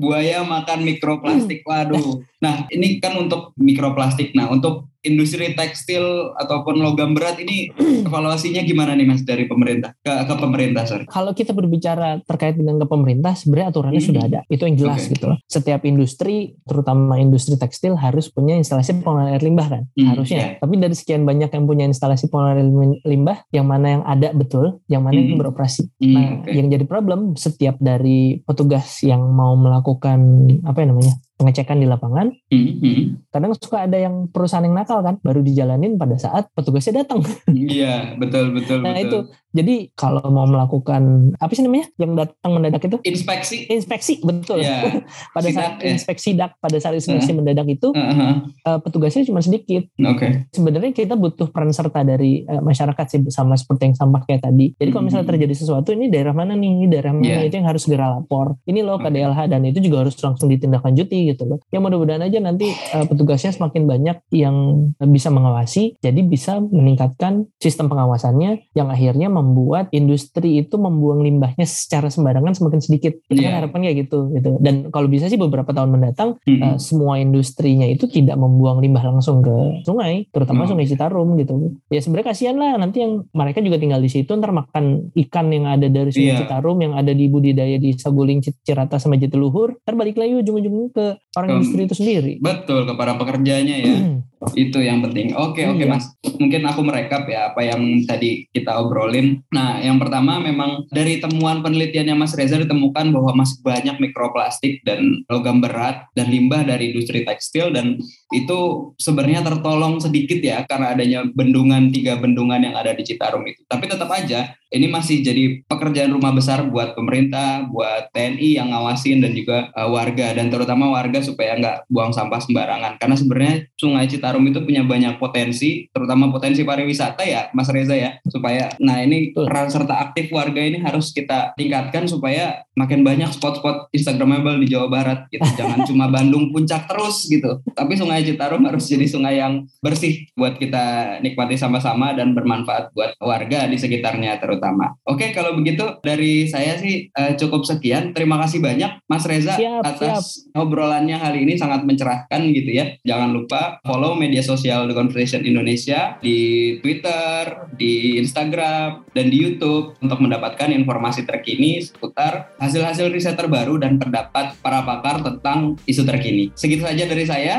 [0.00, 1.62] Buaya makan mikroplastik.
[1.66, 2.24] Waduh.
[2.42, 4.34] Nah, ini kan untuk mikroplastik.
[4.34, 6.02] Nah, untuk industri tekstil
[6.36, 7.74] ataupun logam berat ini
[8.06, 9.94] evaluasinya gimana nih Mas dari pemerintah?
[9.98, 11.06] Ke, ke pemerintah, sorry.
[11.06, 14.08] kalau kita berbicara terkait dengan ke pemerintah sebenarnya aturannya Hmm.
[14.08, 15.14] sudah ada itu yang jelas Oke.
[15.14, 20.06] gitu loh setiap industri terutama industri tekstil harus punya instalasi pengolahan air limbah kan Hmm,
[20.08, 22.70] harusnya tapi dari sekian banyak yang punya instalasi pengolahan air
[23.04, 25.40] limbah yang mana yang ada betul yang mana yang Hmm.
[25.40, 26.50] beroperasi Hmm, nah oke.
[26.52, 30.18] yang jadi problem setiap dari petugas yang mau melakukan
[30.62, 33.02] apa ya namanya pengecekan di lapangan Hmm, hmm.
[33.34, 38.14] kadang suka ada yang perusahaan yang nakal kan baru dijalanin pada saat petugasnya datang Iya,
[38.14, 39.02] betul betul Nah betul.
[39.02, 39.18] itu
[39.52, 42.96] Jadi kalau mau melakukan apa sih namanya yang datang mendadak itu?
[43.04, 43.68] Inspeksi.
[43.68, 44.64] Inspeksi betul.
[44.64, 45.04] Ya.
[45.36, 45.88] pada Sidak, saat ya.
[45.92, 48.48] inspeksi dak pada saat inspeksi mendadak itu Uh-huh.
[48.48, 49.84] eh, petugasnya cuma sedikit.
[50.00, 50.48] Oke.
[50.50, 54.72] Sebenarnya kita butuh peran serta dari eh, masyarakat sih sama seperti yang sampah kayak tadi.
[54.74, 55.32] Jadi kalau misalnya Hmm.
[55.36, 57.46] terjadi sesuatu ini daerah mana nih, ini daerah mana Iya.
[57.46, 58.56] itu yang harus segera lapor.
[58.64, 58.98] Ini loh.
[58.98, 61.58] KDLH dan itu juga harus langsung ditindaklanjuti gitu loh.
[61.68, 64.56] Ya mudah-mudahan aja nanti eh, petugasnya semakin banyak yang
[65.04, 72.06] bisa mengawasi, jadi bisa meningkatkan sistem pengawasannya yang akhirnya membuat industri itu membuang limbahnya secara
[72.06, 73.18] sembarangan semakin sedikit.
[73.24, 73.58] Kita kan Iya.
[73.58, 74.50] harapan kayak gitu gitu.
[74.56, 76.62] Dan kalau bisa sih beberapa tahun mendatang Mm-mm.
[76.64, 79.50] uh, semua industrinya itu tidak membuang limbah langsung ke
[79.82, 80.68] sungai, terutama Oh.
[80.68, 81.58] sungai Citarum gitu.
[81.88, 85.66] Ya sebenarnya kasihan lah nanti yang mereka juga tinggal di situ ntar makan ikan yang
[85.66, 86.40] ada dari sungai Iya.
[86.40, 91.04] Citarum yang ada di budidaya di Saguling, Cirata sama Jatiluhur, ntar balik lagi ujung-ujungnya ke
[91.32, 92.32] orang Ke- industri itu sendiri.
[92.38, 93.94] Betul ke para pekerjanya ya.
[94.58, 95.38] Itu yang penting.
[95.38, 95.86] Oke, oke Iya.
[95.88, 96.10] Mas.
[96.20, 99.31] Mungkin aku merekap ya apa yang tadi kita obrolin.
[99.52, 105.24] Nah, yang pertama memang dari temuan penelitiannya Mas Reza ditemukan bahwa masih banyak mikroplastik dan
[105.30, 107.96] logam berat dan limbah dari industri tekstil dan
[108.32, 113.62] itu sebenarnya tertolong sedikit ya karena adanya bendungan tiga bendungan yang ada di Citarum itu.
[113.68, 119.20] Tapi tetap aja ini masih jadi pekerjaan rumah besar buat pemerintah, buat TNI yang ngawasin
[119.20, 122.96] dan juga uh, warga dan terutama warga supaya nggak buang sampah sembarangan.
[122.96, 128.16] Karena sebenarnya Sungai Citarum itu punya banyak potensi, terutama potensi pariwisata ya, Mas Reza ya.
[128.32, 133.92] Supaya, nah ini peran serta aktif warga ini harus kita tingkatkan supaya makin banyak spot-spot
[133.92, 135.28] Instagramable di Jawa Barat.
[135.28, 135.44] Gitu.
[135.60, 137.60] Jangan cuma Bandung puncak terus gitu.
[137.76, 143.18] Tapi Sungai Citarum harus jadi sungai yang bersih buat kita nikmati sama-sama dan bermanfaat buat
[143.20, 144.94] warga di sekitarnya terutama.
[145.06, 148.14] Oke, kalau begitu dari saya sih eh, cukup sekian.
[148.14, 152.96] Terima kasih banyak Mas Reza Siap, atas obrolannya hari ini sangat mencerahkan gitu ya.
[153.04, 159.96] Jangan lupa follow media sosial The Conversation Indonesia di Twitter, di Instagram, dan di YouTube
[160.00, 166.50] untuk mendapatkan informasi terkini seputar hasil-hasil riset terbaru dan pendapat para pakar tentang isu terkini.
[166.56, 167.56] Segitu saja dari saya.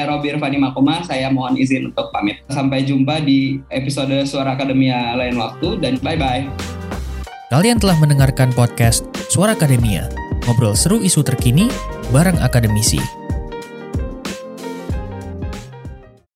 [0.00, 2.40] Saya Robi Irfani Makoma, saya mohon izin untuk pamit.
[2.48, 6.48] Sampai jumpa di episode Suara Akademia lain waktu dan bye-bye.
[7.52, 10.08] Kalian telah mendengarkan podcast Suara Akademia,
[10.48, 11.68] ngobrol seru isu terkini
[12.16, 13.19] bareng akademisi.